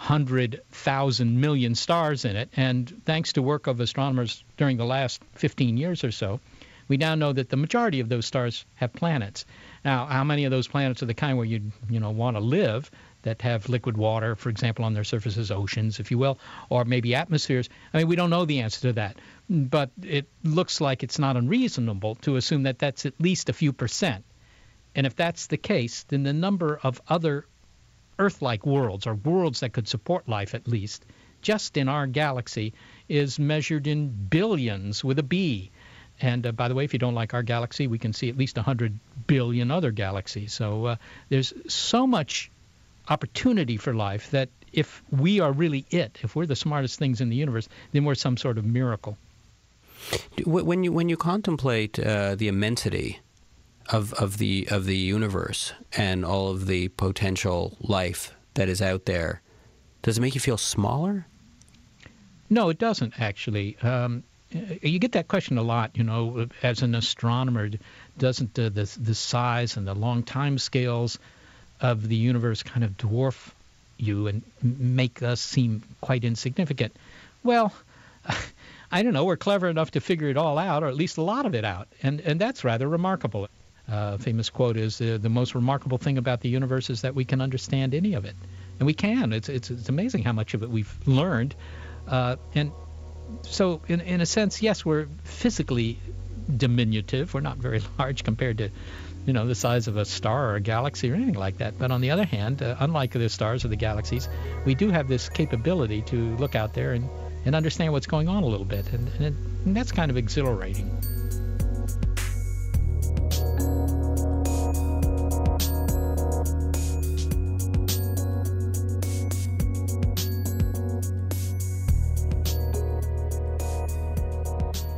100,000 0.00 1.40
million 1.40 1.74
stars 1.74 2.24
in 2.24 2.34
it. 2.34 2.48
And 2.56 3.02
thanks 3.04 3.34
to 3.34 3.42
work 3.42 3.66
of 3.66 3.80
astronomers 3.80 4.42
during 4.56 4.78
the 4.78 4.86
last 4.86 5.22
15 5.34 5.76
years 5.76 6.04
or 6.04 6.10
so, 6.10 6.40
we 6.88 6.96
now 6.96 7.14
know 7.14 7.32
that 7.32 7.50
the 7.50 7.56
majority 7.58 8.00
of 8.00 8.08
those 8.08 8.24
stars 8.24 8.64
have 8.76 8.94
planets. 8.94 9.44
Now, 9.84 10.06
how 10.06 10.24
many 10.24 10.46
of 10.46 10.50
those 10.50 10.66
planets 10.66 11.02
are 11.02 11.06
the 11.06 11.14
kind 11.14 11.36
where 11.36 11.46
you 11.46 11.70
you 11.88 12.00
know 12.00 12.10
want 12.10 12.36
to 12.36 12.40
live 12.40 12.90
that 13.22 13.42
have 13.42 13.68
liquid 13.68 13.96
water, 13.96 14.34
for 14.36 14.48
example, 14.48 14.84
on 14.84 14.94
their 14.94 15.04
surfaces, 15.04 15.50
oceans, 15.50 16.00
if 16.00 16.10
you 16.10 16.18
will, 16.18 16.38
or 16.68 16.84
maybe 16.84 17.14
atmospheres? 17.14 17.68
I 17.92 17.98
mean, 17.98 18.08
we 18.08 18.16
don't 18.16 18.30
know 18.30 18.44
the 18.44 18.60
answer 18.60 18.80
to 18.88 18.92
that, 18.94 19.16
but 19.48 19.90
it 20.02 20.28
looks 20.42 20.80
like 20.80 21.02
it's 21.02 21.18
not 21.18 21.36
unreasonable 21.36 22.16
to 22.16 22.36
assume 22.36 22.64
that 22.64 22.78
that's 22.78 23.06
at 23.06 23.20
least 23.20 23.48
a 23.48 23.52
few 23.52 23.72
percent. 23.72 24.24
And 24.94 25.06
if 25.06 25.14
that's 25.14 25.46
the 25.46 25.56
case, 25.56 26.04
then 26.04 26.22
the 26.22 26.32
number 26.32 26.78
of 26.82 27.00
other 27.08 27.46
Earth-like 28.18 28.66
worlds, 28.66 29.06
or 29.06 29.14
worlds 29.14 29.60
that 29.60 29.72
could 29.72 29.88
support 29.88 30.28
life 30.28 30.54
at 30.54 30.68
least, 30.68 31.06
just 31.40 31.76
in 31.78 31.88
our 31.88 32.06
galaxy, 32.06 32.74
is 33.08 33.38
measured 33.38 33.86
in 33.86 34.10
billions 34.10 35.02
with 35.02 35.18
a 35.18 35.22
B. 35.22 35.70
And 36.20 36.46
uh, 36.46 36.52
by 36.52 36.68
the 36.68 36.74
way, 36.74 36.84
if 36.84 36.92
you 36.92 36.98
don't 36.98 37.14
like 37.14 37.32
our 37.32 37.42
galaxy, 37.42 37.86
we 37.86 37.98
can 37.98 38.12
see 38.12 38.28
at 38.28 38.36
least 38.36 38.56
100 38.56 38.98
billion 39.26 39.70
other 39.70 39.90
galaxies. 39.90 40.52
So 40.52 40.84
uh, 40.84 40.96
there's 41.30 41.54
so 41.66 42.06
much 42.06 42.50
opportunity 43.08 43.76
for 43.76 43.94
life 43.94 44.30
that 44.30 44.48
if 44.72 45.02
we 45.10 45.40
are 45.40 45.52
really 45.52 45.84
it, 45.90 46.18
if 46.22 46.36
we're 46.36 46.46
the 46.46 46.56
smartest 46.56 46.98
things 46.98 47.20
in 47.20 47.28
the 47.28 47.36
universe, 47.36 47.68
then 47.92 48.04
we're 48.04 48.14
some 48.14 48.36
sort 48.36 48.58
of 48.58 48.64
miracle. 48.64 49.18
When 50.44 50.84
you 50.84 50.92
when 50.92 51.08
you 51.08 51.16
contemplate 51.16 51.98
uh, 51.98 52.34
the 52.34 52.48
immensity 52.48 53.20
of 53.92 54.14
of 54.14 54.38
the 54.38 54.66
of 54.70 54.86
the 54.86 54.96
universe 54.96 55.72
and 55.96 56.24
all 56.24 56.48
of 56.50 56.66
the 56.66 56.88
potential 56.88 57.76
life 57.80 58.34
that 58.54 58.68
is 58.68 58.80
out 58.80 59.04
there, 59.04 59.42
does 60.02 60.18
it 60.18 60.20
make 60.20 60.34
you 60.34 60.40
feel 60.40 60.56
smaller? 60.56 61.26
No, 62.48 62.68
it 62.68 62.78
doesn't 62.78 63.20
actually. 63.20 63.76
Um, 63.82 64.24
you 64.82 64.98
get 64.98 65.12
that 65.12 65.28
question 65.28 65.58
a 65.58 65.62
lot, 65.62 65.96
you 65.96 66.02
know, 66.02 66.48
as 66.64 66.82
an 66.82 66.96
astronomer, 66.96 67.70
doesn't 68.18 68.54
the, 68.54 68.68
the, 68.68 68.98
the 69.00 69.14
size 69.14 69.76
and 69.76 69.86
the 69.86 69.94
long 69.94 70.24
time 70.24 70.58
scales 70.58 71.20
of 71.80 72.06
the 72.08 72.16
universe 72.16 72.62
kind 72.62 72.84
of 72.84 72.96
dwarf 72.96 73.50
you 73.96 74.26
and 74.26 74.42
make 74.62 75.22
us 75.22 75.40
seem 75.40 75.82
quite 76.00 76.24
insignificant? 76.24 76.94
Well, 77.42 77.72
I 78.92 79.02
don't 79.02 79.12
know. 79.12 79.24
We're 79.24 79.36
clever 79.36 79.68
enough 79.68 79.92
to 79.92 80.00
figure 80.00 80.28
it 80.28 80.36
all 80.36 80.58
out, 80.58 80.82
or 80.82 80.88
at 80.88 80.96
least 80.96 81.16
a 81.18 81.22
lot 81.22 81.46
of 81.46 81.54
it 81.54 81.64
out, 81.64 81.88
and 82.02 82.20
and 82.20 82.40
that's 82.40 82.64
rather 82.64 82.88
remarkable. 82.88 83.48
Uh, 83.90 84.18
famous 84.18 84.50
quote 84.50 84.76
is 84.76 85.00
uh, 85.00 85.18
the 85.20 85.28
most 85.28 85.54
remarkable 85.54 85.98
thing 85.98 86.16
about 86.16 86.40
the 86.40 86.48
universe 86.48 86.90
is 86.90 87.02
that 87.02 87.14
we 87.14 87.24
can 87.24 87.40
understand 87.40 87.94
any 87.94 88.14
of 88.14 88.24
it, 88.24 88.34
and 88.78 88.86
we 88.86 88.94
can. 88.94 89.32
It's 89.32 89.48
it's, 89.48 89.70
it's 89.70 89.88
amazing 89.88 90.22
how 90.22 90.32
much 90.32 90.54
of 90.54 90.62
it 90.62 90.70
we've 90.70 90.92
learned, 91.06 91.54
uh, 92.08 92.36
and 92.54 92.72
so 93.42 93.80
in 93.86 94.00
in 94.00 94.20
a 94.20 94.26
sense, 94.26 94.60
yes, 94.62 94.84
we're 94.84 95.06
physically 95.24 95.98
diminutive. 96.56 97.32
We're 97.32 97.40
not 97.40 97.58
very 97.58 97.80
large 97.98 98.24
compared 98.24 98.58
to, 98.58 98.70
you 99.26 99.32
know, 99.32 99.46
the 99.46 99.54
size 99.54 99.88
of 99.88 99.96
a 99.96 100.04
star 100.04 100.50
or 100.50 100.54
a 100.56 100.60
galaxy 100.60 101.10
or 101.10 101.14
anything 101.14 101.34
like 101.34 101.58
that. 101.58 101.78
But 101.78 101.90
on 101.90 102.00
the 102.00 102.10
other 102.10 102.24
hand, 102.24 102.62
uh, 102.62 102.76
unlike 102.80 103.12
the 103.12 103.28
stars 103.28 103.64
or 103.64 103.68
the 103.68 103.76
galaxies, 103.76 104.28
we 104.64 104.74
do 104.74 104.90
have 104.90 105.08
this 105.08 105.28
capability 105.28 106.02
to 106.02 106.36
look 106.36 106.54
out 106.54 106.74
there 106.74 106.92
and, 106.92 107.08
and 107.44 107.54
understand 107.54 107.92
what's 107.92 108.06
going 108.06 108.28
on 108.28 108.42
a 108.42 108.46
little 108.46 108.64
bit, 108.66 108.92
and, 108.92 109.08
and, 109.08 109.24
it, 109.26 109.34
and 109.64 109.76
that's 109.76 109.92
kind 109.92 110.10
of 110.10 110.16
exhilarating. 110.16 110.88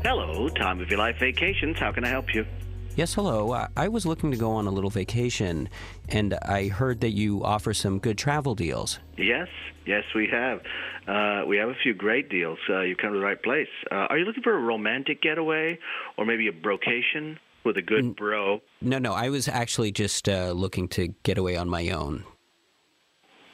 Hello, 0.05 0.49
time 0.49 0.81
of 0.81 0.91
your 0.91 0.99
life 0.99 1.17
vacations. 1.19 1.79
How 1.79 1.93
can 1.93 2.05
I 2.05 2.09
help 2.09 2.35
you? 2.35 2.45
Yes, 2.95 3.15
hello. 3.15 3.53
Uh, 3.53 3.69
I 3.77 3.89
was 3.89 4.05
looking 4.05 4.31
to 4.33 4.37
go 4.37 4.53
on 4.53 4.67
a 4.67 4.71
little 4.71 4.91
vacation, 4.91 5.71
and 6.11 6.35
I 6.43 6.69
heard 6.69 7.01
that 7.01 7.13
you 7.13 7.43
offer 7.43 7.73
some 7.73 7.99
good 7.99 8.19
travel 8.19 8.55
deals. 8.55 8.99
Yes, 9.17 9.49
yes, 9.87 10.05
we 10.15 10.29
have. 10.31 10.61
Uh, 11.09 11.47
we 11.47 11.57
have 11.57 11.71
a 11.71 11.75
few 11.83 11.95
great 11.95 12.29
deals. 12.29 12.59
Uh, 12.69 12.81
you 12.83 12.95
come 12.95 13.13
to 13.13 13.19
the 13.19 13.25
right 13.25 13.43
place. 13.43 13.69
Uh, 13.91 13.95
are 14.11 14.19
you 14.19 14.27
looking 14.27 14.43
for 14.43 14.55
a 14.55 14.61
romantic 14.61 15.23
getaway, 15.23 15.79
or 16.19 16.27
maybe 16.27 16.49
a 16.49 16.53
brocation 16.53 17.39
with 17.65 17.79
a 17.79 17.83
good 17.83 18.15
bro? 18.15 18.61
No, 18.83 18.99
no, 18.99 19.15
I 19.15 19.31
was 19.31 19.49
actually 19.49 19.91
just 19.93 20.29
uh, 20.29 20.53
looking 20.53 20.87
to 20.89 21.09
get 21.23 21.39
away 21.39 21.57
on 21.57 21.71
my 21.71 21.89
own. 21.91 22.25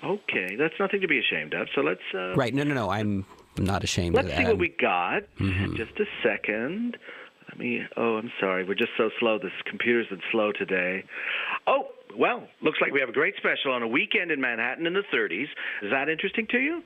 Okay, 0.03 0.57
that's 0.57 0.75
nothing 0.81 1.01
to 1.01 1.09
be 1.09 1.21
ashamed 1.21 1.55
of. 1.55 1.69
So 1.77 1.83
let's. 1.83 2.01
Uh, 2.13 2.35
Right? 2.35 2.53
No, 2.53 2.65
no, 2.65 2.75
no. 2.75 2.91
I'm 2.91 3.25
not 3.57 3.85
ashamed 3.85 4.17
Let's 4.17 4.31
of 4.31 4.37
see 4.37 4.45
what 4.45 4.59
we 4.59 4.69
got. 4.81 5.23
Mhm. 5.39 5.77
Just 5.77 5.99
a 6.01 6.07
second. 6.25 6.97
Let 7.49 7.59
me. 7.59 7.81
Oh, 7.97 8.17
I'm 8.17 8.31
sorry. 8.41 8.65
We're 8.65 8.75
just 8.75 8.93
so 8.97 9.11
slow. 9.19 9.39
This 9.39 9.53
computer's 9.67 10.07
been 10.09 10.21
slow 10.31 10.53
today. 10.53 11.05
Oh, 11.67 11.89
well, 12.17 12.47
looks 12.63 12.79
like 12.81 12.93
we 12.93 13.01
have 13.01 13.09
a 13.09 13.13
great 13.13 13.35
special 13.37 13.73
on 13.73 13.83
a 13.83 13.89
weekend 13.89 14.31
in 14.31 14.41
Manhattan 14.41 14.87
in 14.87 14.93
the 14.93 15.03
30s. 15.15 15.49
Is 15.83 15.91
that 15.91 16.09
interesting 16.09 16.47
to 16.51 16.59
you? 16.59 16.83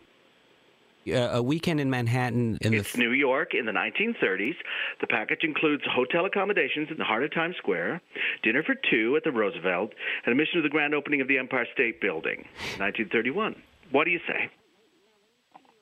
Uh, 1.09 1.31
a 1.33 1.43
weekend 1.43 1.81
in 1.81 1.91
Manhattan 1.91 2.59
in 2.61 2.71
the 2.71 2.79
It's 2.79 2.97
New 2.97 3.11
York 3.11 3.55
in 3.55 3.67
the 3.67 3.73
1930s. 3.73 4.55
The 5.01 5.09
package 5.09 5.41
includes 5.43 5.83
hotel 5.91 6.27
accommodations 6.27 6.89
in 6.93 6.97
the 6.97 7.05
heart 7.05 7.25
of 7.25 7.35
Times 7.35 7.57
Square, 7.59 8.01
dinner 8.45 8.63
for 8.63 8.77
two 8.89 9.17
at 9.17 9.25
the 9.25 9.33
Roosevelt, 9.33 9.91
and 10.25 10.33
admission 10.33 10.59
to 10.59 10.63
the 10.63 10.69
grand 10.69 10.95
opening 10.95 11.21
of 11.21 11.27
the 11.27 11.39
Empire 11.39 11.67
State 11.75 12.01
Building, 12.01 12.47
1931. 12.79 13.57
What 13.91 14.05
do 14.05 14.13
you 14.13 14.21
say? 14.29 14.49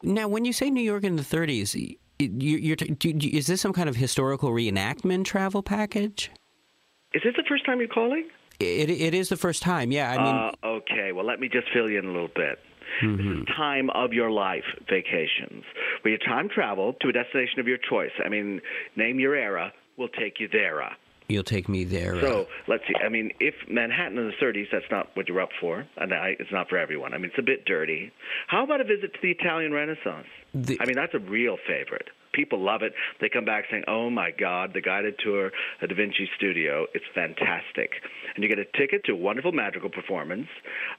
Now, 0.03 0.27
when 0.27 0.47
you 0.47 0.55
say 0.55 0.71
New 0.71 0.83
York 0.83 1.05
in 1.05 1.16
the 1.16 1.23
30s, 1.23 1.99
you're, 2.24 2.76
t- 2.76 2.90
do- 2.90 3.12
do- 3.12 3.28
is 3.37 3.46
this 3.46 3.61
some 3.61 3.72
kind 3.72 3.88
of 3.88 3.96
historical 3.96 4.50
reenactment 4.50 5.24
travel 5.24 5.62
package? 5.62 6.30
Is 7.14 7.22
this 7.24 7.35
the 7.37 7.44
first 7.48 7.64
time 7.66 7.78
you're 7.80 7.88
calling? 7.88 8.28
It, 8.61 8.90
it 8.90 9.14
is 9.14 9.28
the 9.30 9.37
first 9.37 9.62
time, 9.62 9.90
yeah. 9.90 10.11
I 10.11 10.16
mean, 10.18 10.35
uh, 10.64 10.66
okay, 10.78 11.12
well, 11.12 11.24
let 11.24 11.40
me 11.40 11.48
just 11.48 11.68
fill 11.72 11.88
you 11.90 11.98
in 11.98 12.04
a 12.04 12.12
little 12.12 12.28
bit. 12.28 12.59
mhm. 13.02 13.16
This 13.16 13.48
is 13.48 13.56
time 13.56 13.88
of 13.90 14.12
your 14.12 14.30
life 14.30 14.64
vacations, 14.88 15.64
where 16.02 16.12
you 16.12 16.18
time 16.18 16.48
travel 16.48 16.94
to 17.00 17.09
a 17.09 17.12
destination 17.12 17.59
of 17.61 17.66
your 17.66 17.78
choice. 17.78 18.11
I 18.24 18.28
mean, 18.28 18.61
name 18.96 19.18
your 19.18 19.35
era, 19.35 19.72
we'll 19.96 20.09
take 20.09 20.40
you 20.40 20.48
there. 20.52 20.83
you'll 21.28 21.42
take 21.44 21.68
me 21.68 21.85
there. 21.85 22.20
So 22.20 22.46
let's 22.66 22.83
see. 22.88 22.94
I 23.04 23.09
mean, 23.09 23.30
if 23.40 23.54
Manhattan 23.68 24.18
in 24.18 24.26
the 24.26 24.44
30s, 24.44 24.66
that's 24.72 24.85
not 24.90 25.09
what 25.14 25.28
you're 25.28 25.40
up 25.40 25.50
for, 25.61 25.87
and 25.96 26.12
I, 26.12 26.35
it's 26.38 26.50
not 26.52 26.68
for 26.68 26.76
everyone. 26.76 27.14
I 27.14 27.18
mean, 27.18 27.26
it's 27.30 27.38
a 27.38 27.42
bit 27.42 27.64
dirty. 27.64 28.11
How 28.48 28.64
about 28.64 28.80
a 28.80 28.85
visit 28.85 29.14
to 29.14 29.18
the 29.22 29.30
Italian 29.30 29.72
Renaissance? 29.72 30.26
I 30.55 30.85
mean, 30.87 30.97
that's 30.97 31.15
a 31.15 31.19
real 31.19 31.57
favorite. 31.67 32.09
People 32.33 32.61
love 32.65 32.83
it. 32.83 32.93
They 33.21 33.29
come 33.29 33.45
back 33.45 33.65
saying, 33.71 33.85
"Oh 33.89 34.09
my 34.09 34.31
God, 34.31 34.73
the 34.73 34.81
guided 34.81 35.17
tour 35.19 35.51
at 35.83 35.89
Da 35.89 35.95
Vinci 35.95 36.29
Studio, 36.37 36.87
it's 36.95 37.05
fantastic." 37.13 37.91
And 38.35 38.45
you 38.45 38.49
get 38.49 38.61
a 38.61 38.67
ticket 38.79 39.05
to 39.07 39.13
a 39.13 39.17
wonderful 39.17 39.51
magical 39.51 39.91
performance, 39.91 40.47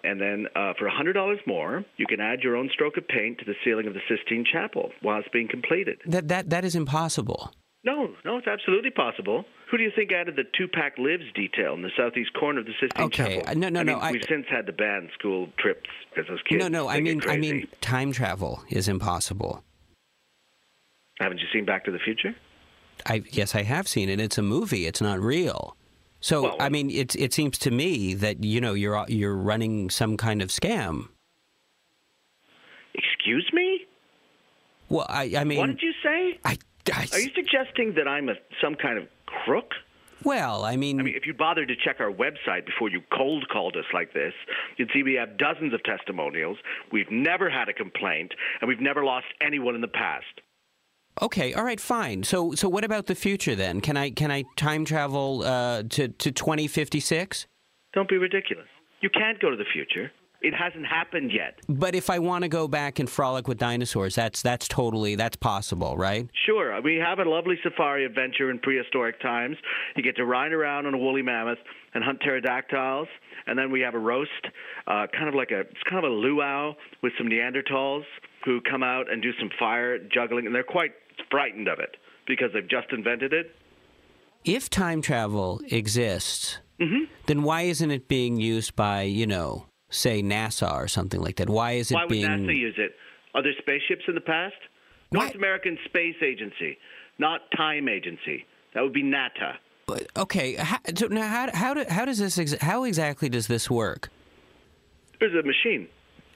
and 0.04 0.20
then 0.20 0.48
uh, 0.56 0.74
for 0.78 0.90
$100 0.90 1.48
more, 1.48 1.86
you 1.96 2.06
can 2.06 2.20
add 2.20 2.42
your 2.42 2.58
own 2.58 2.70
stroke 2.74 2.98
of 2.98 3.08
paint 3.08 3.40
to 3.40 3.46
the 3.46 3.56
ceiling 3.64 3.88
of 3.88 3.94
the 3.94 4.02
Sistine 4.10 4.44
Chapel 4.46 4.92
while 5.02 5.20
it's 5.20 5.30
being 5.32 5.48
completed. 5.48 6.02
that, 6.06 6.28
that, 6.28 6.50
that 6.50 6.66
is 6.66 6.76
impossible. 6.76 7.54
No, 7.84 8.10
no, 8.26 8.38
it's 8.38 8.48
absolutely 8.48 8.92
possible. 8.92 9.46
Who 9.72 9.78
do 9.78 9.84
you 9.84 9.92
think 9.96 10.12
added 10.12 10.36
the 10.36 10.44
Tupac 10.44 10.98
lives 10.98 11.24
detail 11.34 11.74
in 11.74 11.82
the 11.82 11.92
southeast 11.96 12.34
corner 12.34 12.60
of 12.60 12.66
the 12.66 12.74
Sistine 12.74 13.06
Okay, 13.06 13.38
Chapel? 13.38 13.50
uh, 13.50 13.54
no, 13.54 13.70
no, 13.70 13.80
I 13.80 13.84
no, 13.84 13.94
mean, 13.96 14.04
I- 14.04 14.12
We've 14.12 14.22
since 14.28 14.46
had 14.50 14.66
the 14.66 14.74
band 14.74 15.10
school 15.18 15.48
trips 15.58 15.90
because 16.14 16.28
those 16.28 16.42
kids. 16.44 16.60
no, 16.62 16.68
no, 16.68 16.90
I 16.90 17.00
mean, 17.00 17.22
I 17.26 17.38
mean, 17.38 17.68
time 17.80 18.12
travel 18.12 18.62
is 18.70 18.90
impossible. 18.90 19.64
Haven't 21.22 21.38
you 21.40 21.46
seen 21.54 21.64
Back 21.64 21.86
to 21.86 21.92
the 21.92 22.00
Future? 22.00 22.36
I 23.06 23.24
yes, 23.32 23.56
I 23.56 23.64
have 23.64 23.88
seen 23.88 24.10
it. 24.10 24.20
It's 24.20 24.38
a 24.38 24.42
movie. 24.42 24.86
It's 24.88 25.02
not 25.02 25.20
real. 25.22 25.78
So 26.20 26.60
I 26.60 26.68
mean, 26.70 26.92
it 26.92 27.16
it 27.16 27.34
seems 27.34 27.58
to 27.60 27.72
me 27.72 28.14
that 28.16 28.44
you 28.44 28.60
know 28.60 28.74
you're 28.74 29.06
you're 29.08 29.36
running 29.36 29.90
some 29.90 30.18
kind 30.18 30.42
of 30.42 30.50
scam. 30.50 31.08
Excuse 32.94 33.50
me? 33.54 33.86
Well, 34.90 35.06
I 35.10 35.34
I 35.38 35.44
mean, 35.46 35.60
what 35.60 35.68
did 35.68 35.82
you 35.82 35.94
say? 36.04 36.40
I, 36.44 36.58
I 36.94 37.08
Are 37.14 37.20
you 37.20 37.30
suggesting 37.34 37.94
that 37.96 38.08
I'm 38.08 38.28
a 38.30 38.34
some 38.62 38.76
kind 38.76 38.98
of 38.98 39.08
crook? 39.46 39.72
Well, 40.24 40.64
I 40.64 40.76
mean, 40.76 41.00
I 41.00 41.04
mean, 41.04 41.16
if 41.16 41.26
you 41.26 41.34
bothered 41.34 41.68
to 41.70 41.76
check 41.76 42.00
our 42.00 42.12
website 42.12 42.66
before 42.66 42.90
you 42.90 43.02
cold 43.12 43.48
called 43.52 43.76
us 43.76 43.86
like 43.94 44.14
this, 44.14 44.34
you'd 44.78 44.90
see 44.94 45.02
we 45.02 45.16
have 45.16 45.38
dozens 45.38 45.74
of 45.74 45.84
testimonials. 45.84 46.58
We've 46.92 47.10
never 47.10 47.50
had 47.50 47.70
a 47.70 47.74
complaint, 47.74 48.34
and 48.60 48.68
we've 48.68 48.80
never 48.80 49.04
lost 49.04 49.26
anyone 49.42 49.74
in 49.74 49.82
the 49.82 49.88
past. 49.88 50.42
Okay, 51.22 51.54
all 51.54 51.64
right, 51.64 51.80
fine. 51.80 52.24
So 52.24 52.54
so 52.54 52.70
what 52.70 52.84
about 52.84 53.08
the 53.08 53.16
future 53.16 53.56
then? 53.56 53.82
Can 53.82 53.98
I 53.98 54.12
can 54.12 54.32
I 54.32 54.44
time 54.58 54.86
travel 54.86 55.44
uh, 55.44 55.84
to 55.90 56.08
to 56.08 56.32
2056? 56.32 57.48
Don't 57.94 58.08
be 58.08 58.18
ridiculous. 58.18 58.68
You 59.02 59.10
can't 59.10 59.40
go 59.40 59.50
to 59.50 59.58
the 59.58 59.66
future. 59.74 60.12
It 60.42 60.54
hasn't 60.56 60.88
happened 60.88 61.32
yet. 61.32 61.60
But 61.70 61.94
if 61.94 62.10
I 62.10 62.18
want 62.20 62.44
to 62.44 62.48
go 62.50 62.68
back 62.68 62.98
and 63.00 63.08
frolic 63.10 63.48
with 63.48 63.58
dinosaurs, 63.60 64.16
that's 64.16 64.42
that's 64.42 64.68
totally 64.68 65.16
that's 65.16 65.36
possible, 65.36 65.96
right? 65.98 66.28
Sure. 66.46 66.82
We 66.82 66.96
have 66.96 67.20
a 67.20 67.26
lovely 67.30 67.56
safari 67.64 68.06
adventure 68.06 68.50
in 68.50 68.58
prehistoric 68.60 69.20
times. 69.22 69.58
You 69.96 70.02
get 70.04 70.16
to 70.18 70.26
ride 70.26 70.52
around 70.52 70.88
on 70.88 70.94
a 70.94 70.98
woolly 70.98 71.22
mammoth 71.22 71.60
and 71.94 72.04
hunt 72.04 72.22
pterodactyls. 72.22 73.08
And 73.48 73.58
then 73.58 73.72
we 73.72 73.82
have 73.82 73.96
a 73.96 74.00
roast, 74.00 74.30
uh, 74.88 75.08
kind 75.16 75.28
of 75.28 75.34
like 75.36 75.52
a 75.52 75.62
it's 75.62 75.84
kind 75.90 76.04
of 76.04 76.12
a 76.12 76.14
luau 76.14 76.74
with 77.02 77.14
some 77.18 77.28
Neanderthals 77.28 78.04
who 78.46 78.62
come 78.62 78.82
out 78.84 79.12
and 79.12 79.22
do 79.22 79.32
some 79.40 79.50
fire 79.60 79.98
juggling, 80.00 80.46
and 80.48 80.54
they're 80.56 80.64
quite 80.64 80.92
frightened 81.30 81.68
of 81.68 81.80
it 81.80 81.98
because 82.28 82.50
they've 82.54 82.68
just 82.70 82.88
invented 82.92 83.34
it. 83.34 83.56
If 84.44 84.70
time 84.72 85.02
travel 85.04 85.62
exists, 85.70 86.60
Mhm. 86.80 87.08
then 87.28 87.44
why 87.44 87.62
isn't 87.64 87.92
it 87.92 88.08
being 88.08 88.38
used 88.40 88.76
by 88.76 89.04
you 89.04 89.28
know, 89.28 89.66
say 89.92 90.24
NASA 90.24 90.74
or 90.74 90.88
something 90.88 91.22
like 91.22 91.36
that? 91.36 91.50
Why 91.50 91.74
is 91.74 91.92
it 91.92 91.96
being. 92.10 92.24
Why 92.24 92.36
would 92.36 92.48
being? 92.48 92.58
NASA 92.58 92.58
use 92.58 92.76
it? 92.78 92.96
Are 93.36 93.44
there 93.44 93.54
spaceships 93.60 94.04
in 94.08 94.16
the 94.16 94.22
past? 94.22 94.56
North 95.12 95.36
American 95.36 95.78
Space 95.86 96.16
Agency, 96.24 96.78
not 97.20 97.42
Time 97.56 97.88
Agency. 97.90 98.46
That 98.74 98.82
would 98.82 98.94
be 98.94 99.04
NATA. 99.04 99.58
But 99.86 100.08
okay, 100.18 100.56
how, 100.56 100.78
so 100.96 101.08
now 101.08 101.28
how 101.28 101.50
how, 101.54 101.74
do, 101.74 101.84
how 101.90 102.06
does 102.06 102.18
this 102.18 102.38
ex- 102.40 102.56
how 102.62 102.86
exactly 102.86 103.28
does 103.30 103.48
this 103.48 103.70
work? 103.70 104.10
There's 105.20 105.34
a 105.34 105.46
machine. 105.46 105.88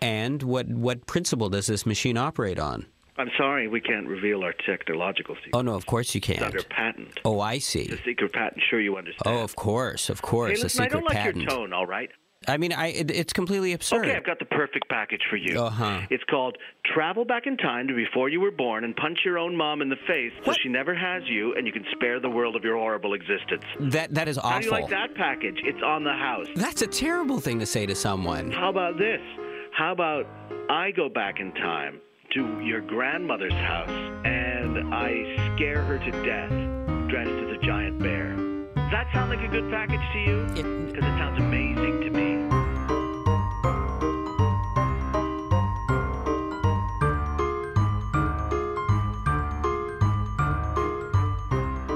And 0.02 0.44
what 0.44 0.68
what 0.68 1.06
principle 1.08 1.50
does 1.50 1.68
this 1.68 1.86
machine 1.86 2.18
operate 2.18 2.60
on? 2.60 2.86
I'm 3.18 3.30
sorry, 3.38 3.70
we 3.70 3.80
can't 3.80 4.08
reveal 4.08 4.44
our 4.44 4.54
technological 4.66 5.36
secrets. 5.36 5.54
Oh 5.54 5.62
no, 5.62 5.74
of 5.74 5.86
course 5.86 6.14
you 6.14 6.20
It's 6.28 6.42
under 6.42 6.58
can't. 6.60 6.70
patent. 6.70 7.20
Oh, 7.24 7.40
I 7.40 7.60
see. 7.60 7.88
A 7.88 7.98
secret 8.04 8.34
patent. 8.34 8.62
Sure, 8.70 8.82
you 8.82 8.98
understand. 8.98 9.38
Oh, 9.38 9.42
of 9.42 9.56
course, 9.56 10.10
of 10.10 10.22
course, 10.22 10.58
hey, 10.58 10.60
a 10.60 10.64
listen, 10.64 10.82
I 10.82 10.86
secret 10.88 10.98
don't 11.00 11.06
like 11.06 11.18
patent. 11.18 11.44
your 11.44 11.50
tone. 11.50 11.72
All 11.72 11.86
right. 11.86 12.10
I 12.48 12.58
mean, 12.58 12.74
I 12.74 12.88
it, 12.88 13.12
it's 13.12 13.34
completely 13.34 13.74
absurd. 13.74 14.06
Okay, 14.06 14.16
I've 14.16 14.26
got 14.26 14.40
the 14.40 14.46
perfect 14.46 14.88
package 14.90 15.22
for 15.30 15.38
you. 15.38 15.62
Uh-huh. 15.62 16.02
It's 16.10 16.24
called 16.26 16.58
Travel 16.94 17.26
Back 17.26 17.48
in 17.48 17.58
Time 17.58 17.88
to 17.88 17.96
Before 17.96 18.30
You 18.30 18.42
Were 18.42 18.52
Born 18.52 18.84
and 18.84 18.96
Punch 18.96 19.20
Your 19.26 19.38
Own 19.38 19.56
Mom 19.56 19.82
in 19.82 19.90
the 19.90 19.96
Face 20.08 20.32
so 20.44 20.54
she 20.62 20.70
never 20.70 20.96
has 20.96 21.24
you 21.28 21.54
and 21.56 21.66
you 21.66 21.74
can 21.74 21.86
spare 21.92 22.20
the 22.20 22.30
world 22.30 22.56
of 22.56 22.64
your 22.64 22.78
horrible 22.78 23.14
existence. 23.14 23.64
That 23.80 24.14
that 24.14 24.28
is 24.28 24.38
awful. 24.38 24.50
How 24.52 24.60
do 24.60 24.66
you 24.66 24.72
like 24.72 24.90
that 24.90 25.16
package? 25.16 25.60
It's 25.64 25.82
on 25.84 26.04
the 26.04 26.14
house. 26.14 26.48
That's 26.56 26.82
a 26.82 26.88
terrible 26.88 27.40
thing 27.40 27.60
to 27.60 27.66
say 27.66 27.86
to 27.86 27.96
someone. 27.96 28.52
How 28.52 28.70
about 28.70 28.98
this? 28.98 29.22
How 29.78 29.92
about 29.92 30.26
I 30.70 30.92
go 30.92 31.10
back 31.10 31.40
in 31.40 31.52
time 31.54 32.00
to 32.34 32.60
your 32.62 32.82
grandmother's 32.82 33.54
house 33.54 33.90
and 34.26 34.94
I 34.94 35.54
scare 35.56 35.84
her 35.84 35.98
to 35.98 36.12
death 36.24 37.10
dressed 37.10 37.30
as 37.30 37.58
a 37.58 37.66
giant 37.66 38.00
bear? 38.00 38.36
Does 38.76 38.92
that 38.92 39.08
sound 39.14 39.30
like 39.32 39.40
a 39.40 39.48
good 39.48 39.70
package 39.72 40.00
to 40.14 40.20
you? 40.20 40.46
Because 40.86 41.04
it 41.04 41.18
sounds 41.18 41.40
amazing 41.40 42.02
to 42.02 42.10
me. 42.12 42.15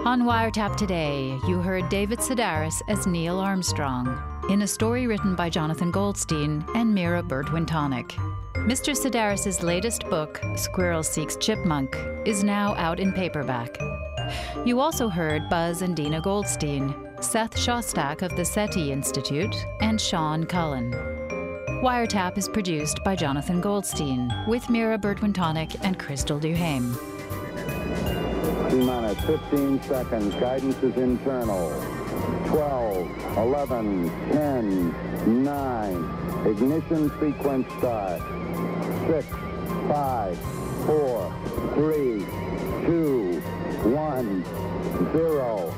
On 0.09 0.23
Wiretap 0.23 0.75
today, 0.75 1.37
you 1.47 1.59
heard 1.59 1.87
David 1.87 2.17
Sedaris 2.17 2.81
as 2.87 3.05
Neil 3.05 3.37
Armstrong 3.37 4.19
in 4.49 4.63
a 4.63 4.67
story 4.67 5.05
written 5.05 5.35
by 5.35 5.51
Jonathan 5.51 5.91
Goldstein 5.91 6.65
and 6.73 6.95
Mira 6.95 7.21
Burt-Wintonick. 7.21 8.13
Mr. 8.55 8.97
Sedaris' 8.97 9.61
latest 9.61 10.09
book, 10.09 10.41
Squirrel 10.55 11.03
Seeks 11.03 11.35
Chipmunk, 11.35 11.95
is 12.25 12.43
now 12.43 12.73
out 12.73 12.99
in 12.99 13.13
paperback. 13.13 13.77
You 14.65 14.79
also 14.79 15.09
heard 15.09 15.47
Buzz 15.47 15.83
and 15.83 15.95
Dina 15.95 16.21
Goldstein, 16.21 16.95
Seth 17.21 17.55
Shostak 17.55 18.23
of 18.23 18.35
the 18.35 18.45
SETI 18.45 18.91
Institute, 18.91 19.55
and 19.79 20.01
Sean 20.01 20.43
Cullen. 20.43 20.91
Wiretap 21.83 22.35
is 22.35 22.49
produced 22.49 23.03
by 23.03 23.15
Jonathan 23.15 23.61
Goldstein 23.61 24.33
with 24.47 24.71
Mira 24.71 24.97
Burt-Wintonick 24.97 25.77
and 25.83 25.99
Crystal 25.99 26.39
Duhame. 26.39 27.18
T 28.69 28.75
minus 28.75 29.19
15 29.25 29.81
seconds. 29.83 30.35
Guidance 30.35 30.77
is 30.83 30.95
internal. 30.95 31.69
12, 32.45 33.37
11, 33.37 34.09
10, 34.31 35.43
9. 35.43 36.45
Ignition 36.45 37.09
sequence 37.19 37.67
start. 37.79 38.21
6, 39.07 39.27
5, 39.87 40.37
4, 40.85 41.33
3, 41.73 42.25
2, 42.85 43.41
1, 43.89 44.43
0. 45.13 45.73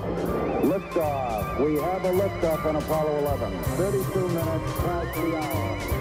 Liftoff. 0.63 1.65
We 1.65 1.75
have 1.75 2.03
a 2.03 2.11
liftoff 2.11 2.65
on 2.65 2.75
Apollo 2.75 3.19
11. 3.19 3.63
32 3.63 4.27
minutes 4.27 4.73
past 4.81 5.15
the 5.15 5.37
hour. 5.37 6.00